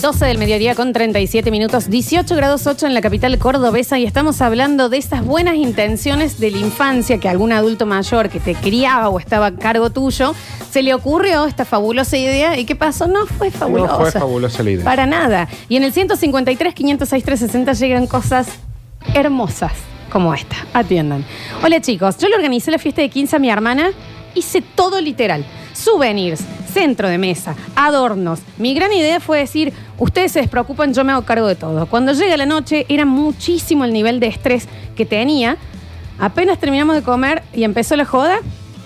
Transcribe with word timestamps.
12 0.00 0.26
del 0.26 0.38
mediodía 0.38 0.76
con 0.76 0.92
37 0.92 1.50
minutos, 1.50 1.90
18 1.90 2.36
grados 2.36 2.68
8 2.68 2.86
en 2.86 2.94
la 2.94 3.00
capital 3.00 3.36
cordobesa 3.38 3.98
y 3.98 4.04
estamos 4.04 4.40
hablando 4.40 4.88
de 4.88 4.96
esas 4.96 5.24
buenas 5.24 5.56
intenciones 5.56 6.38
de 6.38 6.52
la 6.52 6.58
infancia 6.58 7.18
que 7.18 7.28
algún 7.28 7.50
adulto 7.50 7.84
mayor 7.84 8.28
que 8.28 8.38
te 8.38 8.54
criaba 8.54 9.08
o 9.08 9.18
estaba 9.18 9.46
a 9.46 9.56
cargo 9.56 9.90
tuyo 9.90 10.36
se 10.70 10.82
le 10.82 10.94
ocurrió 10.94 11.46
esta 11.46 11.64
fabulosa 11.64 12.16
idea 12.16 12.56
y 12.56 12.64
¿qué 12.64 12.76
pasó? 12.76 13.08
No 13.08 13.26
fue 13.26 13.50
fabulosa. 13.50 13.92
No 13.92 13.98
fue 13.98 14.12
fabulosa 14.12 14.62
la 14.62 14.70
idea. 14.70 14.84
Para 14.84 15.06
nada. 15.06 15.48
Y 15.68 15.76
en 15.76 15.82
el 15.82 15.92
153, 15.92 16.74
506, 16.74 17.24
360 17.24 17.72
llegan 17.72 18.06
cosas 18.06 18.46
hermosas 19.14 19.72
como 20.10 20.32
esta. 20.32 20.56
Atiendan. 20.74 21.24
Hola 21.64 21.80
chicos, 21.80 22.18
yo 22.18 22.28
le 22.28 22.36
organicé 22.36 22.70
la 22.70 22.78
fiesta 22.78 23.02
de 23.02 23.08
15 23.08 23.34
a 23.34 23.38
mi 23.40 23.50
hermana, 23.50 23.90
hice 24.36 24.62
todo 24.62 25.00
literal. 25.00 25.44
Souvenirs, 25.72 26.40
centro 26.78 27.08
de 27.08 27.18
mesa, 27.18 27.56
adornos. 27.74 28.40
Mi 28.58 28.72
gran 28.74 28.92
idea 28.92 29.18
fue 29.20 29.38
decir, 29.38 29.72
ustedes 29.98 30.32
se 30.32 30.40
despreocupan, 30.40 30.94
yo 30.94 31.02
me 31.04 31.12
hago 31.12 31.22
cargo 31.22 31.46
de 31.48 31.56
todo. 31.56 31.86
Cuando 31.86 32.12
llega 32.12 32.36
la 32.36 32.46
noche 32.46 32.86
era 32.88 33.04
muchísimo 33.04 33.84
el 33.84 33.92
nivel 33.92 34.20
de 34.20 34.28
estrés 34.28 34.68
que 34.96 35.04
tenía. 35.04 35.56
Apenas 36.20 36.58
terminamos 36.58 36.94
de 36.96 37.02
comer 37.02 37.42
y 37.52 37.64
empezó 37.64 37.96
la 37.96 38.04
joda, 38.04 38.38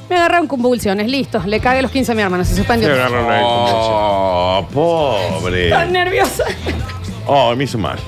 me 0.09 0.17
agarraron 0.17 0.47
convulsiones, 0.47 1.09
listo. 1.11 1.43
Le 1.47 1.61
cagué 1.61 1.83
los 1.83 1.91
15 1.91 2.13
a 2.13 2.15
mi 2.15 2.23
hermano, 2.23 2.45
se 2.45 2.55
suspendió. 2.57 2.89
Me 2.89 2.95
agarraron 2.95 3.31
ahí, 3.31 3.43
Oh, 3.45 4.67
pobre. 4.73 5.71
Tan 5.71 5.93
nerviosa. 5.93 6.45
Oh, 7.27 7.55
me 7.55 7.65
hizo 7.65 7.79
mal. 7.79 7.99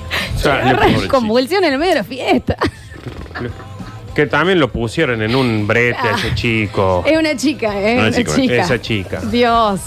Me 0.43 0.51
agarraron 0.51 1.07
convulsiones 1.07 1.67
en 1.67 1.73
el 1.73 1.79
medio 1.79 1.93
de 1.93 1.99
la 1.99 2.03
fiesta. 2.03 2.55
que 4.15 4.25
también 4.25 4.59
lo 4.59 4.71
pusieron 4.71 5.21
en 5.21 5.35
un 5.35 5.67
brete 5.67 5.99
a 5.99 6.11
ese 6.15 6.33
chico. 6.33 7.03
Es 7.05 7.17
una 7.17 7.35
chica, 7.35 7.79
¿eh? 7.79 7.99
Una 7.99 8.11
chica. 8.11 8.55
Esa 8.63 8.81
chica. 8.81 9.19
Dios. 9.29 9.81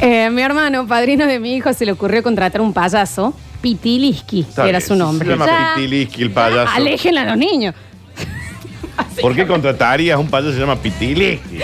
Eh, 0.00 0.30
mi 0.30 0.40
hermano, 0.42 0.86
padrino 0.86 1.26
de 1.26 1.38
mi 1.40 1.56
hijo, 1.56 1.72
se 1.72 1.84
le 1.84 1.92
ocurrió 1.92 2.22
contratar 2.22 2.60
un 2.60 2.72
payaso, 2.72 3.34
Pitiliski, 3.60 4.40
Está 4.48 4.62
que 4.62 4.68
era 4.70 4.78
bien, 4.78 4.88
su 4.88 4.94
nombre. 4.96 5.26
Se 5.26 5.32
llama 5.32 5.46
Ya, 5.46 5.72
Pitiliski 5.74 6.22
el 6.22 6.30
payaso. 6.30 6.72
Alejen 6.74 7.18
a 7.18 7.24
los 7.24 7.36
niños. 7.36 7.74
¿Por 9.20 9.34
qué 9.34 9.46
contratarías 9.46 10.18
un 10.18 10.28
payaso 10.28 10.48
que 10.50 10.54
se 10.54 10.60
llama 10.60 10.76
Pitiliski? 10.76 11.58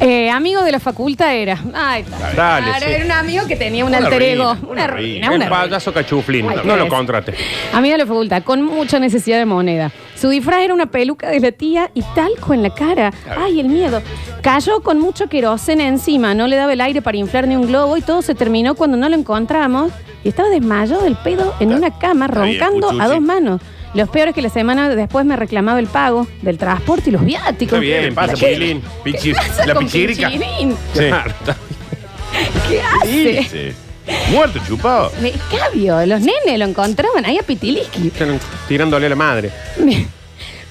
Eh, 0.00 0.30
amigo 0.30 0.62
de 0.62 0.72
la 0.72 0.78
facultad 0.80 1.34
era. 1.34 1.58
Ay. 1.74 2.04
Dale, 2.34 2.34
Claro, 2.34 2.86
sí. 2.86 2.92
era 2.92 3.04
un 3.04 3.10
amigo 3.12 3.46
que 3.46 3.56
tenía 3.56 3.84
un 3.84 3.88
Una 3.94 3.98
alter 3.98 4.22
ego. 4.22 4.54
ruina, 4.54 4.60
Una 4.62 4.70
una 4.72 4.86
ruina, 4.86 4.96
ruina. 4.96 5.26
una 5.26 5.34
Un 5.36 5.40
ruina. 5.50 5.62
payaso 5.68 5.92
cachuflín. 5.92 6.48
Ay, 6.48 6.56
No 6.56 6.62
¿qué 6.62 6.68
lo 6.78 6.84
es? 6.84 6.90
contrate. 6.90 7.34
Amigo 7.72 7.92
de 7.92 7.98
la 7.98 8.06
facultad, 8.06 8.42
con 8.44 8.62
mucha 8.62 8.98
necesidad 9.00 9.38
de 9.38 9.44
moneda. 9.46 9.90
Su 10.20 10.28
disfraz 10.30 10.62
era 10.62 10.74
una 10.74 10.86
peluca 10.86 11.30
de 11.30 11.38
la 11.38 11.52
tía 11.52 11.90
y 11.94 12.02
talco 12.14 12.52
en 12.52 12.62
la 12.62 12.74
cara. 12.74 13.12
Ay, 13.36 13.60
el 13.60 13.68
miedo. 13.68 14.02
Cayó 14.42 14.80
con 14.82 14.98
mucho 14.98 15.28
queroseno 15.28 15.82
encima, 15.82 16.34
no 16.34 16.48
le 16.48 16.56
daba 16.56 16.72
el 16.72 16.80
aire 16.80 17.02
para 17.02 17.16
inflar 17.16 17.46
ni 17.46 17.54
un 17.54 17.66
globo 17.66 17.96
y 17.96 18.00
todo 18.00 18.20
se 18.22 18.34
terminó 18.34 18.74
cuando 18.74 18.96
no 18.96 19.08
lo 19.08 19.14
encontramos 19.14 19.92
y 20.24 20.30
estaba 20.30 20.48
desmayado 20.48 21.02
del 21.02 21.16
pedo 21.16 21.54
en 21.60 21.72
una 21.72 21.96
cama, 21.98 22.26
roncando 22.26 22.90
a 23.00 23.06
dos 23.08 23.20
manos. 23.20 23.60
Los 23.94 24.08
peores 24.10 24.34
que 24.34 24.42
la 24.42 24.50
semana 24.50 24.88
después 24.88 25.24
me 25.24 25.36
reclamaba 25.36 25.78
el 25.78 25.86
pago 25.86 26.26
del 26.42 26.58
transporte 26.58 27.10
y 27.10 27.12
los 27.12 27.24
viáticos. 27.24 27.74
Está 27.74 27.78
bien, 27.78 28.02
¿Qué 28.08 28.12
pasa. 28.12 28.32
Pichilín? 28.34 28.82
La 29.66 29.74
pichirica. 29.76 30.30
Sí. 30.30 30.38
¿Qué 32.68 32.82
hace? 32.82 33.42
Sí. 33.44 33.87
Muerto, 34.30 34.60
chupado. 34.66 35.12
Me 35.20 35.32
cabio, 35.56 36.04
los 36.06 36.20
nenes 36.20 36.58
lo 36.58 36.64
encontraban 36.64 37.24
ahí 37.24 37.38
a 37.38 37.42
Pitiliski. 37.42 38.10
bien. 38.18 38.38
Tirándole 38.68 39.06
a 39.06 39.08
la 39.10 39.16
madre. 39.16 39.50
Mi, 39.78 40.06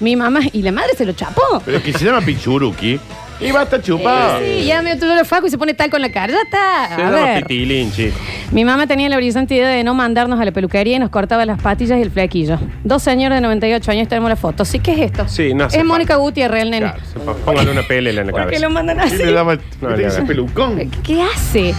mi 0.00 0.16
mamá 0.16 0.40
y 0.52 0.62
la 0.62 0.72
madre 0.72 0.90
se 0.96 1.04
lo 1.04 1.12
chapó. 1.12 1.62
Pero 1.64 1.82
que 1.82 1.92
se 1.92 2.04
llama 2.04 2.20
Pichuruki. 2.20 2.98
Y 3.40 3.52
va 3.52 3.60
a 3.60 3.62
estar 3.62 3.80
chupado. 3.80 4.40
Sí, 4.40 4.64
ya 4.64 4.82
me 4.82 4.92
otro 4.94 5.14
lo 5.14 5.24
faco 5.24 5.46
y 5.46 5.50
se 5.50 5.56
pone 5.56 5.72
tal 5.72 5.88
con 5.90 6.02
la 6.02 6.10
cara. 6.10 6.32
Ya 6.32 6.40
está. 6.42 6.88
Se 6.96 7.02
A 7.02 7.04
llama 7.10 7.24
ver. 7.24 7.42
Pitilín, 7.44 7.92
chico. 7.92 8.16
Mi 8.50 8.64
mamá 8.64 8.88
tenía 8.88 9.08
la 9.08 9.16
brillante 9.16 9.54
idea 9.54 9.68
de 9.68 9.84
no 9.84 9.94
mandarnos 9.94 10.40
a 10.40 10.44
la 10.44 10.50
peluquería 10.50 10.96
y 10.96 10.98
nos 10.98 11.10
cortaba 11.10 11.46
las 11.46 11.62
patillas 11.62 11.98
y 12.00 12.02
el 12.02 12.10
flequillo. 12.10 12.58
Dos 12.82 13.00
señores 13.00 13.36
de 13.36 13.42
98 13.42 13.92
años 13.92 14.08
tenemos 14.08 14.28
la 14.28 14.34
foto. 14.34 14.64
¿Sí 14.64 14.80
qué 14.80 14.90
es 14.94 14.98
esto? 15.12 15.28
Sí, 15.28 15.54
no 15.54 15.66
hace 15.66 15.78
Es 15.78 15.84
Mónica. 15.84 16.16
Gutiérrez, 16.16 16.62
el 16.64 16.70
nene. 16.72 16.86
Claro, 16.90 17.04
se 17.12 17.18
po- 17.20 17.34
Póngale 17.34 17.70
una 17.70 17.82
pelela 17.86 18.22
en 18.22 18.26
la 18.26 18.32
¿Por 18.32 18.40
qué 18.40 18.46
cabeza. 18.46 18.62
lo 18.64 18.70
mandan 18.70 18.96
¿Qué 18.98 19.02
así? 19.04 19.16
le 19.18 19.32
daba 19.32 19.54
No, 19.80 19.94
¿qué 19.94 20.02
ya 20.02 20.08
ese 20.08 20.20
ve. 20.22 20.26
pelucón? 20.26 20.90
¿Qué 21.04 21.22
hace? 21.22 21.74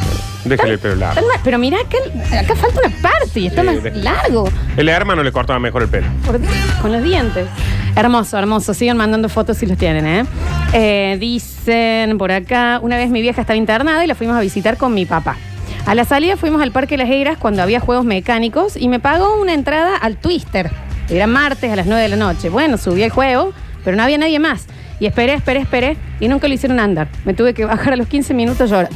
Déjale 0.46 0.74
el 0.74 0.80
pelo 0.80 0.96
largo. 0.96 1.22
Pero 1.44 1.58
mira, 1.58 1.78
acá, 1.80 1.98
acá 2.40 2.56
falta 2.56 2.80
una 2.86 2.96
parte 3.02 3.40
y 3.40 3.48
está 3.48 3.62
Sí, 3.62 3.68
más 3.68 3.96
largo. 3.98 4.50
El 4.78 4.90
hermano 4.90 5.24
le 5.24 5.32
cortaba 5.32 5.60
mejor 5.60 5.84
el 5.84 5.90
pelo. 5.90 6.08
Por 6.26 6.40
Dios, 6.40 6.54
con 6.82 6.92
los 6.92 7.04
dientes. 7.04 7.48
Hermoso, 7.96 8.38
hermoso. 8.38 8.74
Sigan 8.74 8.98
mandando 8.98 9.30
fotos 9.30 9.58
si 9.58 9.66
los 9.66 9.78
tienen, 9.78 10.06
¿eh? 10.08 10.26
Eh, 10.74 11.18
Dicen 11.20 12.18
por 12.18 12.32
acá, 12.32 12.80
una 12.82 12.96
vez 12.98 13.10
mi 13.10 13.22
vieja 13.22 13.42
estaba 13.42 13.58
internada 13.58 14.04
y 14.04 14.08
la 14.08 14.16
fuimos 14.16 14.38
a 14.38 14.42
visitar 14.42 14.78
con 14.78 14.94
mi 14.94 15.06
papá. 15.06 15.36
A 15.86 15.96
la 15.96 16.06
salida 16.06 16.38
fuimos 16.38 16.62
al 16.62 16.72
Parque 16.72 16.98
Las 16.98 17.10
Heras 17.10 17.38
cuando 17.38 17.62
había 17.64 17.80
juegos 17.80 18.06
mecánicos 18.06 18.78
y 18.78 18.88
me 18.88 19.00
pagó 19.00 19.40
una 19.42 19.54
entrada 19.54 19.98
al 19.98 20.18
Twister. 20.18 20.70
Era 21.10 21.26
martes 21.28 21.72
a 21.72 21.76
las 21.76 21.88
9 21.88 22.02
de 22.02 22.10
la 22.10 22.16
noche. 22.16 22.50
Bueno, 22.50 22.78
subí 22.78 23.02
el 23.04 23.10
juego, 23.10 23.52
pero 23.84 23.98
no 23.98 24.04
había 24.04 24.18
nadie 24.18 24.40
más. 24.40 24.68
Y 25.00 25.06
esperé, 25.08 25.34
esperé, 25.34 25.60
esperé 25.62 25.98
y 26.20 26.28
nunca 26.28 26.48
lo 26.48 26.54
hicieron 26.54 26.80
andar. 26.80 27.08
Me 27.26 27.34
tuve 27.34 27.54
que 27.54 27.66
bajar 27.66 27.94
a 27.94 27.96
los 27.96 28.08
15 28.08 28.34
minutos 28.34 28.70
llorando. 28.70 28.96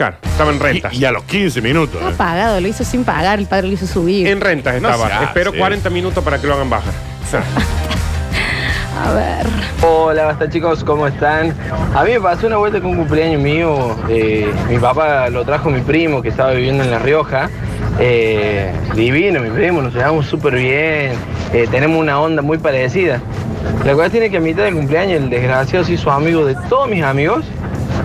Claro, 0.00 0.16
estaba 0.22 0.50
en 0.50 0.58
rentas. 0.60 0.94
Y, 0.94 1.00
y 1.00 1.04
a 1.04 1.12
los 1.12 1.24
15 1.24 1.60
minutos. 1.60 1.96
Estaba 1.96 2.10
¿eh? 2.10 2.14
pagado, 2.16 2.58
lo 2.62 2.66
hizo 2.68 2.84
sin 2.84 3.04
pagar, 3.04 3.38
el 3.38 3.44
padre 3.46 3.66
lo 3.66 3.74
hizo 3.74 3.86
subir. 3.86 4.26
En 4.28 4.40
rentas 4.40 4.80
No 4.80 4.88
estaba. 4.88 5.08
se 5.08 5.12
hace. 5.12 5.24
Espero 5.26 5.52
40 5.52 5.90
minutos 5.90 6.24
para 6.24 6.38
que 6.40 6.46
lo 6.46 6.54
hagan 6.54 6.70
bajar. 6.70 6.94
A 9.06 9.12
ver. 9.12 9.46
Hola, 9.82 10.24
basta 10.24 10.48
chicos, 10.48 10.82
¿cómo 10.84 11.06
están? 11.06 11.54
A 11.94 12.02
mí 12.04 12.12
me 12.12 12.20
pasó 12.20 12.46
una 12.46 12.56
vuelta 12.56 12.80
con 12.80 12.92
un 12.92 12.96
cumpleaños 12.96 13.42
mío. 13.42 13.94
eh, 14.08 14.50
mi 14.70 14.78
papá 14.78 15.28
lo 15.28 15.44
trajo 15.44 15.68
mi 15.68 15.80
primo 15.82 16.22
que 16.22 16.30
estaba 16.30 16.52
viviendo 16.52 16.82
en 16.82 16.90
La 16.90 16.98
Rioja. 16.98 17.50
Eh, 17.98 18.72
divino, 18.94 19.40
mi 19.40 19.50
primo, 19.50 19.82
nos 19.82 19.92
llevamos 19.94 20.24
súper 20.26 20.54
bien. 20.54 21.12
eh, 21.52 21.66
tenemos 21.70 21.98
una 21.98 22.18
onda 22.20 22.40
muy 22.40 22.56
parecida. 22.56 23.20
La 23.84 23.94
cuestión 23.94 24.22
es 24.24 24.30
que 24.30 24.38
a 24.38 24.40
mitad 24.40 24.62
del 24.64 24.74
cumpleaños 24.74 25.20
el 25.22 25.28
desgraciado 25.30 25.84
se 25.84 25.92
hizo 25.92 26.10
amigo 26.10 26.44
de 26.46 26.54
todos 26.70 26.88
mis 26.88 27.02
amigos. 27.02 27.44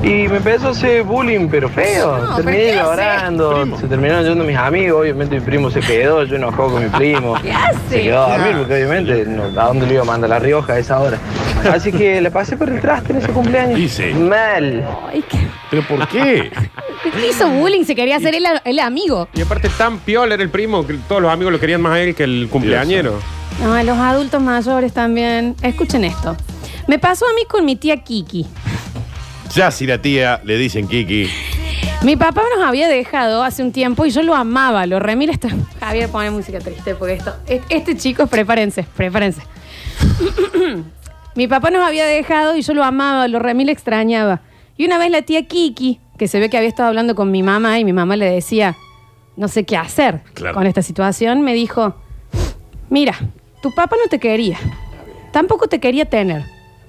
Y 0.06 0.28
me 0.28 0.38
empezó 0.38 0.68
a 0.68 0.72
hacer 0.72 1.02
bullying, 1.04 1.48
pero 1.50 1.68
feo. 1.68 2.18
No, 2.18 2.24
¿pero 2.24 2.36
Terminé 2.36 2.72
hace? 2.74 2.80
llorando, 2.84 3.78
se 3.80 3.88
terminaron 3.88 4.24
yendo 4.24 4.44
mis 4.44 4.56
amigos. 4.56 5.02
Obviamente 5.02 5.36
mi 5.36 5.42
primo 5.42 5.72
se 5.72 5.80
quedó, 5.80 6.24
yo 6.24 6.36
enojado 6.36 6.70
con 6.74 6.84
mi 6.84 6.90
primo. 6.98 7.34
¿Qué 7.42 7.52
hace? 7.52 7.78
Se 7.90 8.02
quedó 8.04 8.24
a 8.24 8.38
dormir 8.38 8.56
porque 8.60 8.74
obviamente 8.76 9.26
no, 9.26 9.44
a 9.60 9.66
dónde 9.66 9.88
le 9.88 9.94
iba 9.96 10.04
a 10.04 10.06
mandar 10.06 10.30
La 10.30 10.38
Rioja 10.40 10.74
a 10.74 10.78
esa 10.80 11.00
hora. 11.00 11.18
Así 11.72 11.92
que 11.92 12.22
le 12.22 12.30
pasé 12.30 12.56
por 12.56 12.70
el 12.70 12.80
traste 12.82 13.14
en 13.14 13.18
ese 13.18 13.30
cumpleaños. 13.30 13.80
Dice. 13.80 14.14
Mal. 14.14 14.88
Ay, 15.12 15.24
qué- 15.28 15.48
¿Pero 15.72 15.82
por 15.88 16.08
qué? 16.08 16.52
Hizo 17.28 17.50
bullying, 17.50 17.84
se 17.86 17.96
quería 17.96 18.18
hacer 18.18 18.36
el, 18.36 18.46
el 18.64 18.80
amigo. 18.80 19.28
Y 19.34 19.42
aparte 19.42 19.70
tan 19.76 19.98
piola 19.98 20.36
era 20.36 20.44
el 20.44 20.50
primo 20.50 20.86
que 20.86 20.94
todos 21.08 21.22
los 21.24 21.32
amigos 21.32 21.52
lo 21.52 21.60
querían 21.60 21.82
más 21.82 21.94
a 21.94 22.02
él 22.02 22.14
que 22.14 22.24
el 22.26 22.48
cumpleañero. 22.52 23.20
No, 23.64 23.74
a 23.74 23.82
los 23.82 23.98
adultos 23.98 24.40
mayores 24.40 24.94
también. 24.94 25.56
Escuchen 25.64 26.04
esto. 26.04 26.38
Me 26.88 27.00
pasó 27.00 27.26
a 27.26 27.34
mí 27.34 27.42
con 27.50 27.66
mi 27.66 27.76
tía 27.76 27.98
Kiki. 28.04 28.46
Ya 29.54 29.72
si 29.72 29.86
la 29.86 30.02
tía 30.02 30.42
le 30.44 30.58
dicen 30.58 30.88
Kiki. 30.88 31.28
Mi 32.04 32.16
papá 32.16 32.42
nos 32.56 32.66
había 32.68 32.88
dejado 32.88 33.44
hace 33.44 33.64
un 33.64 33.72
tiempo 33.72 34.06
y 34.06 34.10
yo 34.12 34.22
lo 34.22 34.36
amaba, 34.36 34.86
lo 34.86 35.00
remil 35.00 35.30
está. 35.30 35.50
Javier, 35.80 36.10
pone 36.10 36.30
música 36.30 36.60
triste 36.60 36.94
porque 36.96 37.14
esto. 37.14 37.34
es- 37.48 37.62
Este 37.70 37.96
chicos, 37.96 38.30
prepárense, 38.30 38.84
prepárense. 38.96 39.42
Mi 41.36 41.48
papá 41.48 41.70
nos 41.70 41.84
había 41.86 42.06
dejado 42.06 42.56
y 42.56 42.62
yo 42.62 42.74
lo 42.74 42.84
amaba, 42.84 43.28
lo 43.28 43.40
remil 43.40 43.70
extrañaba. 43.70 44.42
Y 44.78 44.86
una 44.86 44.98
vez 44.98 45.10
la 45.12 45.22
tía 45.22 45.48
Kiki, 45.48 46.00
que 46.18 46.28
se 46.28 46.40
ve 46.40 46.50
que 46.50 46.58
había 46.58 46.70
estado 46.70 46.90
hablando 46.90 47.16
con 47.16 47.32
mi 47.32 47.44
mamá 47.44 47.80
y 47.80 47.86
mi 47.86 47.94
mamá 47.94 48.16
le 48.16 48.30
decía, 48.30 48.76
no 49.36 49.48
sé 49.48 49.64
qué 49.66 49.78
hacer 49.78 50.22
Claro. 50.34 50.54
con 50.56 50.68
esta 50.68 50.82
situación, 50.82 51.42
me 51.42 51.54
dijo, 51.54 51.96
mira, 52.90 53.14
tu 53.62 53.74
papá 53.74 53.96
no 54.02 54.10
te 54.10 54.20
quería, 54.20 54.58
tampoco 55.32 55.68
te 55.68 55.80
quería 55.80 56.06
tener. 56.06 56.44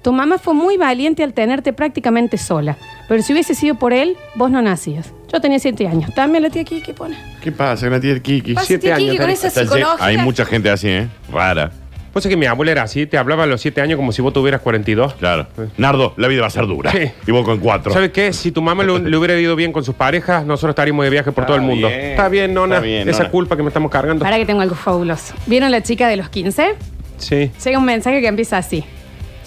Tu 0.07 0.13
mamá 0.13 0.37
fue 0.37 0.53
muy 0.53 0.77
valiente 0.77 1.21
al 1.21 1.33
tenerte 1.33 1.73
prácticamente 1.73 2.37
sola, 2.37 2.77
pero 3.09 3.21
si 3.21 3.33
hubiese 3.33 3.53
sido 3.53 3.75
por 3.75 3.91
él, 3.91 4.15
vos 4.35 4.49
no 4.49 4.61
nacías. 4.61 5.11
Yo 5.33 5.41
tenía 5.41 5.59
siete 5.59 5.85
años. 5.85 6.13
También 6.15 6.43
la 6.43 6.49
tía 6.49 6.63
Kiki 6.63 6.93
pone. 6.93 7.17
¿Qué 7.41 7.51
pasa 7.51 7.87
con 7.87 7.91
la 7.91 7.99
tía 7.99 8.17
Kiki? 8.17 8.53
Pasa, 8.53 8.67
siete 8.67 8.83
tía 8.87 8.95
años, 8.95 9.09
Kiki, 9.09 9.17
con 9.17 9.29
esa 9.29 9.49
psicología. 9.49 9.87
Hay 9.99 10.17
mucha 10.19 10.45
gente 10.45 10.69
así, 10.69 10.87
¿eh? 10.87 11.09
Rara. 11.29 11.71
Pues 12.13 12.25
es 12.25 12.29
que 12.29 12.37
mi 12.37 12.45
abuela 12.45 12.71
era 12.71 12.83
así, 12.83 13.05
te 13.05 13.17
hablaba 13.17 13.43
a 13.43 13.47
los 13.47 13.59
7 13.59 13.81
años 13.81 13.97
como 13.97 14.13
si 14.13 14.21
vos 14.21 14.31
tuvieras 14.31 14.61
42. 14.61 15.15
Claro. 15.15 15.47
Nardo, 15.75 16.13
la 16.15 16.29
vida 16.29 16.39
va 16.39 16.47
a 16.47 16.51
ser 16.51 16.65
dura. 16.67 16.89
Sí. 16.89 17.11
Y 17.27 17.31
vos 17.31 17.43
con 17.43 17.59
cuatro. 17.59 17.91
¿Sabes 17.91 18.11
qué? 18.11 18.31
Si 18.31 18.53
tu 18.53 18.61
mamá 18.61 18.85
lo- 18.85 18.99
le 18.99 19.17
hubiera 19.17 19.37
ido 19.37 19.57
bien 19.57 19.73
con 19.73 19.83
sus 19.83 19.93
parejas, 19.95 20.45
nosotros 20.45 20.69
estaríamos 20.69 21.03
de 21.03 21.09
viaje 21.09 21.33
por 21.33 21.43
Está 21.43 21.47
todo 21.47 21.57
el 21.57 21.63
mundo. 21.63 21.89
bien. 21.89 21.99
Está 21.99 22.29
bien, 22.29 22.53
nona. 22.53 22.75
Está 22.75 22.85
bien, 22.85 23.09
Esa 23.09 23.23
nona. 23.23 23.31
culpa 23.31 23.57
que 23.57 23.63
me 23.63 23.67
estamos 23.67 23.91
cargando. 23.91 24.23
Para 24.23 24.37
que 24.37 24.45
tengo 24.45 24.61
algo 24.61 24.75
fabuloso. 24.75 25.33
¿Vieron 25.47 25.69
la 25.69 25.83
chica 25.83 26.07
de 26.07 26.15
los 26.15 26.29
15? 26.29 26.75
Sí. 27.17 27.51
Llega 27.65 27.77
un 27.77 27.83
mensaje 27.83 28.21
que 28.21 28.27
empieza 28.27 28.57
así. 28.57 28.85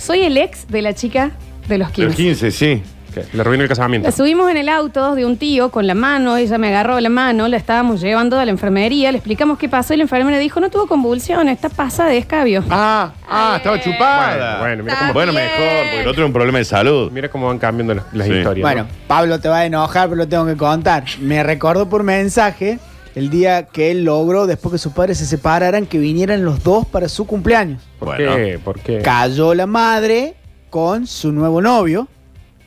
Soy 0.00 0.22
el 0.22 0.36
ex 0.38 0.66
de 0.68 0.82
la 0.82 0.94
chica 0.94 1.30
de 1.68 1.76
los 1.78 1.88
Los 1.98 2.14
15. 2.14 2.16
15, 2.16 2.50
sí. 2.50 2.82
¿Qué? 3.12 3.24
Le 3.32 3.40
arruinó 3.40 3.64
el 3.64 3.68
casamiento. 3.68 4.06
La 4.06 4.12
subimos 4.12 4.48
en 4.52 4.56
el 4.56 4.68
auto 4.68 5.16
de 5.16 5.26
un 5.26 5.36
tío 5.36 5.70
con 5.72 5.84
la 5.88 5.94
mano, 5.96 6.36
ella 6.36 6.58
me 6.58 6.68
agarró 6.68 7.00
la 7.00 7.08
mano, 7.08 7.48
la 7.48 7.56
estábamos 7.56 8.00
llevando 8.00 8.38
a 8.38 8.44
la 8.44 8.52
enfermería, 8.52 9.10
le 9.10 9.18
explicamos 9.18 9.58
qué 9.58 9.68
pasó 9.68 9.92
y 9.94 9.96
la 9.96 10.04
enfermera 10.04 10.38
dijo, 10.38 10.60
no 10.60 10.70
tuvo 10.70 10.86
convulsiones, 10.86 11.56
está 11.56 11.68
pasada 11.68 12.10
de 12.10 12.18
escabio. 12.18 12.62
Ah, 12.70 13.10
ah, 13.28 13.54
estaba 13.56 13.80
chupada. 13.80 14.60
Bueno, 14.60 14.84
bueno, 14.84 14.84
mira 14.84 14.96
cómo, 15.00 15.12
Bueno, 15.12 15.32
mejor, 15.32 15.58
porque 15.58 16.00
el 16.02 16.06
otro 16.08 16.22
es 16.22 16.26
un 16.28 16.32
problema 16.32 16.58
de 16.58 16.64
salud. 16.64 17.10
mira 17.10 17.28
cómo 17.28 17.48
van 17.48 17.58
cambiando 17.58 17.94
las, 17.94 18.04
las 18.12 18.28
Sí. 18.28 18.32
historias. 18.34 18.62
Bueno, 18.62 18.82
¿no? 18.84 18.88
Pablo 19.08 19.40
te 19.40 19.48
va 19.48 19.58
a 19.58 19.64
enojar, 19.66 20.04
pero 20.08 20.16
lo 20.16 20.28
tengo 20.28 20.46
que 20.46 20.56
contar. 20.56 21.02
Me 21.20 21.42
recordó 21.42 21.88
por 21.88 22.04
mensaje 22.04 22.78
el 23.14 23.30
día 23.30 23.64
que 23.66 23.90
él 23.90 24.04
logró, 24.04 24.46
después 24.46 24.72
que 24.72 24.78
sus 24.78 24.92
padres 24.92 25.18
se 25.18 25.26
separaran, 25.26 25.86
que 25.86 25.98
vinieran 25.98 26.44
los 26.44 26.62
dos 26.62 26.86
para 26.86 27.08
su 27.08 27.26
cumpleaños. 27.26 27.82
¿Por 27.98 28.08
Bueno. 28.08 28.36
qué? 28.36 28.58
¿Por 28.58 28.80
qué? 28.80 28.98
Cayó 29.02 29.54
la 29.54 29.66
madre 29.66 30.34
con 30.70 31.06
su 31.06 31.32
nuevo 31.32 31.60
novio, 31.60 32.06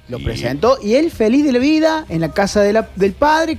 lo 0.10 0.20
presentó 0.20 0.78
y 0.84 0.96
él 0.96 1.10
feliz 1.12 1.46
de 1.46 1.54
la 1.54 1.60
vida 1.60 2.06
en 2.10 2.20
la 2.22 2.32
casa 2.34 2.62
de 2.62 2.74
la- 2.74 2.90
del 2.96 3.14
padre, 3.14 3.58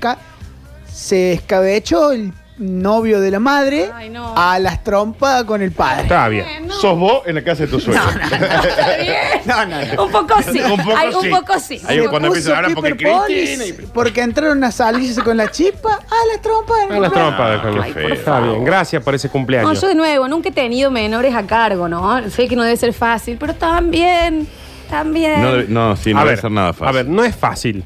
se 0.93 1.33
escabechó 1.33 2.13
el 2.13 2.33
novio 2.57 3.21
de 3.21 3.31
la 3.33 3.41
madre 3.41 3.91
Ay, 3.93 4.11
no. 4.11 4.33
a 4.37 4.59
las 4.61 4.85
trompas 4.85 5.43
con 5.45 5.61
el 5.61 5.73
padre. 5.73 6.03
Está 6.05 6.29
bien. 6.29 6.71
Sos 6.71 6.97
vos 6.99 7.23
en 7.27 7.35
la 7.35 7.43
casa 7.43 7.65
de 7.65 7.69
tu 7.69 7.81
suegro. 7.81 8.03
Está 8.09 8.97
bien. 9.03 9.17
No, 9.45 9.67
no, 9.67 9.77
no. 9.97 10.05
Un 10.05 10.13
poco 10.13 10.35
sí. 10.43 10.61
Un 10.61 10.77
poco 10.85 10.97
Ay, 10.97 11.11
sí. 11.21 11.29
un 11.29 11.37
poco 11.41 11.59
sí. 11.59 11.81
Ahí 11.87 11.99
cuando 11.99 12.11
poco- 12.13 12.27
empieza 12.27 12.53
a 12.55 12.57
hablar 12.59 12.75
porque 12.75 12.95
Cristina 12.95 13.67
y- 13.67 13.73
porque 13.93 14.21
entraron 14.23 14.63
a 14.63 14.71
salirse 14.71 15.21
con 15.23 15.37
la 15.37 15.51
chispa 15.51 15.95
a 15.95 16.27
las 16.33 16.41
trompas. 16.43 16.77
A 16.91 16.99
las 17.01 17.13
trompas 17.13 17.63
de 17.65 17.81
Ay, 17.83 17.93
feo. 17.93 18.09
Está 18.15 18.41
bien. 18.41 18.65
Gracias 18.65 19.03
por 19.03 19.15
ese 19.15 19.27
No, 19.29 19.33
cumpleaños. 19.33 19.81
yo 19.81 19.89
de 19.89 19.95
nuevo, 19.97 20.29
nunca 20.29 20.49
he 20.51 20.53
tenido 20.53 20.91
menores 20.91 21.35
a 21.35 21.45
cargo, 21.47 21.89
¿no? 21.89 22.31
Sé 22.31 22.47
que 22.47 22.55
no 22.57 22.63
debe 22.63 22.77
ser 22.77 22.93
fácil, 22.93 23.37
pero 23.39 23.55
también, 23.55 24.47
también. 24.89 25.43
No, 25.43 25.57
no, 25.91 25.97
sí, 25.97 26.13
no 26.15 26.21
a 26.21 26.23
debe 26.23 26.35
ver, 26.35 26.41
ser 26.41 26.51
nada 26.53 26.73
fácil. 26.73 26.87
A 26.89 26.93
ver, 26.93 27.07
no 27.09 27.25
es 27.25 27.35
fácil. 27.35 27.85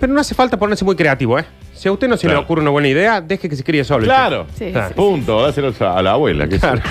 Pero 0.00 0.12
no 0.14 0.20
hace 0.20 0.34
falta 0.34 0.56
ponerse 0.56 0.84
muy 0.84 0.96
creativo, 0.96 1.38
¿eh? 1.38 1.44
Si 1.80 1.88
a 1.88 1.92
usted 1.92 2.08
no 2.08 2.16
se 2.18 2.26
Claro. 2.26 2.40
le 2.40 2.44
ocurre 2.44 2.60
una 2.60 2.70
buena 2.72 2.88
idea, 2.88 3.22
deje 3.22 3.48
que 3.48 3.56
se 3.56 3.64
críe 3.64 3.82
solo. 3.84 4.04
Claro. 4.04 4.46
Sí, 4.58 4.70
Claro. 4.70 4.88
sí. 4.88 4.94
Punto. 4.94 5.40
Dáselo 5.40 5.72
a 5.80 6.02
la 6.02 6.10
abuela. 6.12 6.46
Que 6.46 6.58
Claro. 6.58 6.82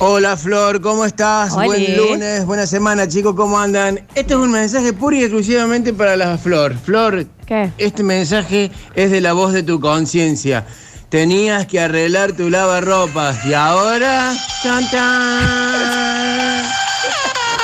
Hola 0.00 0.36
Flor, 0.36 0.82
¿cómo 0.82 1.06
estás? 1.06 1.54
Hola. 1.54 1.64
Buen 1.64 1.96
lunes, 1.96 2.44
buena 2.44 2.66
semana 2.66 3.08
chicos, 3.08 3.34
¿cómo 3.34 3.58
andan? 3.58 4.00
Este 4.14 4.34
es 4.34 4.38
un 4.38 4.50
mensaje 4.50 4.92
puro 4.92 5.16
y 5.16 5.20
exclusivamente 5.22 5.94
para 5.94 6.14
la 6.14 6.36
Flor. 6.36 6.74
Flor, 6.76 7.24
¿Qué? 7.46 7.70
este 7.78 8.02
mensaje 8.02 8.70
es 8.94 9.10
de 9.10 9.22
la 9.22 9.32
voz 9.32 9.54
de 9.54 9.62
tu 9.62 9.80
conciencia. 9.80 10.66
Tenías 11.08 11.66
que 11.66 11.80
arreglar 11.80 12.32
tu 12.32 12.50
lavarropas 12.50 13.46
y 13.46 13.54
ahora... 13.54 14.34
¡Tan, 14.62 14.90
tan! 14.90 16.64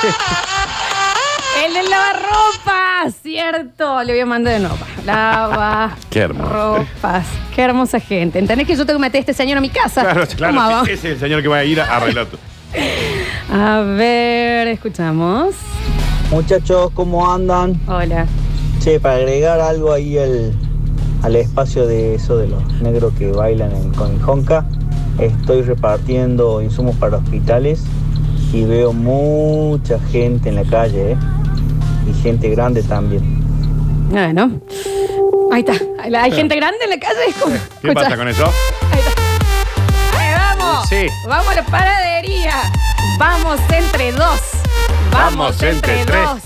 El 1.63 1.73
del 1.75 1.89
lavarropas, 1.91 3.13
cierto. 3.21 4.01
Le 4.03 4.13
voy 4.13 4.21
a 4.21 4.25
mandar 4.25 4.53
de 4.53 4.59
nuevo. 4.61 4.77
Lava. 5.13 5.95
Qué 6.09 6.19
hermoso. 6.19 6.49
Ropas. 6.77 7.25
Qué 7.55 7.61
hermosa 7.63 7.99
gente. 7.99 8.39
¿Entendés 8.39 8.67
que 8.67 8.75
yo 8.75 8.85
tengo 8.85 8.99
que 8.99 9.01
meter 9.01 9.19
a 9.19 9.21
este 9.21 9.33
señor 9.33 9.57
a 9.57 9.61
mi 9.61 9.69
casa? 9.69 10.01
Claro, 10.01 10.23
Claro, 10.37 10.53
¿Cómo 10.55 10.67
sí, 10.67 10.73
va? 10.73 10.81
ese 10.83 10.93
es 10.93 11.05
el 11.05 11.19
señor 11.19 11.41
que 11.41 11.47
va 11.47 11.57
a 11.57 11.63
ir 11.65 11.81
a 11.81 11.95
arreglar 11.97 12.27
tu. 12.27 12.37
A 13.51 13.79
ver, 13.81 14.67
escuchamos. 14.67 15.55
Muchachos, 16.31 16.91
¿cómo 16.93 17.31
andan? 17.31 17.79
Hola. 17.87 18.27
Che, 18.79 18.99
para 18.99 19.15
agregar 19.15 19.59
algo 19.59 19.91
ahí 19.91 20.17
al, 20.17 20.53
al 21.23 21.35
espacio 21.35 21.87
de 21.87 22.15
eso 22.15 22.37
de 22.37 22.47
los 22.47 22.63
negros 22.81 23.13
que 23.17 23.31
bailan 23.31 23.71
en, 23.75 23.91
con 23.93 24.11
el 24.13 24.21
Honka, 24.23 24.65
estoy 25.17 25.63
repartiendo 25.63 26.61
insumos 26.61 26.95
para 26.97 27.17
hospitales 27.17 27.83
y 28.53 28.63
veo 28.63 28.93
mucha 28.93 29.99
gente 30.11 30.49
en 30.49 30.55
la 30.55 30.63
calle, 30.63 31.11
¿eh? 31.13 31.17
Y 32.09 32.21
gente 32.21 32.49
grande 32.49 32.83
también. 32.83 33.43
Bueno. 34.09 34.59
Ahí 35.51 35.61
está. 35.67 35.73
Hay, 36.21 36.31
gente 36.31 36.55
grande 36.55 36.77
en 36.83 36.89
la 36.91 36.99
calle. 36.99 37.33
¿Cómo? 37.39 37.53
¿Qué 37.53 37.87
Escucha. 37.87 37.93
pasa 37.93 38.17
con 38.17 38.27
eso? 38.27 38.53
Ahí 38.91 38.99
está. 38.99 40.19
Ahí 40.19 40.33
vamos. 40.33 40.89
Sí. 40.89 41.07
Vamos 41.27 41.47
a 41.49 41.55
la 41.55 41.63
panadería. 41.63 42.55
Vamos 43.17 43.59
entre 43.71 44.11
dos. 44.11 44.39
Vamos, 45.11 45.35
Vamos 45.35 45.63
entre, 45.63 45.99
entre 45.99 46.05
tres. 46.13 46.23
dos. 46.25 46.39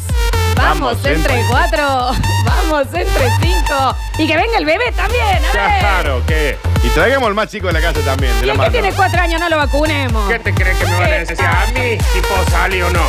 Vamos, 0.55 0.79
Vamos 0.79 1.05
entre, 1.05 1.33
entre- 1.39 1.45
cuatro. 1.49 2.11
Vamos 2.45 2.87
entre 2.93 3.29
cinco. 3.41 3.95
Y 4.17 4.27
que 4.27 4.37
venga 4.37 4.57
el 4.57 4.65
bebé 4.65 4.91
también. 4.95 5.23
A 5.45 5.67
ver. 5.67 5.79
Claro, 5.79 6.21
¿qué? 6.27 6.57
Y 6.83 6.87
traigamos 6.89 7.27
al 7.27 7.33
más 7.33 7.49
chico 7.49 7.67
de 7.67 7.73
la 7.73 7.81
casa 7.81 7.99
también. 8.01 8.31
De 8.39 8.43
Y 8.43 8.47
la 8.47 8.53
el 8.53 8.57
que 8.59 8.65
mano. 8.65 8.71
tiene 8.71 8.93
cuatro 8.93 9.21
años 9.21 9.39
no 9.39 9.49
lo 9.49 9.57
vacunemos. 9.57 10.29
¿Qué 10.29 10.39
te 10.39 10.53
crees 10.53 10.77
que 10.77 10.85
me 10.85 10.93
van 10.93 11.03
a 11.03 11.15
decir 11.15 11.37
a 11.41 11.65
mí 11.73 11.97
si 12.13 12.19
puedo 12.21 12.45
salir 12.51 12.83
o 12.83 12.89
no? 12.91 13.01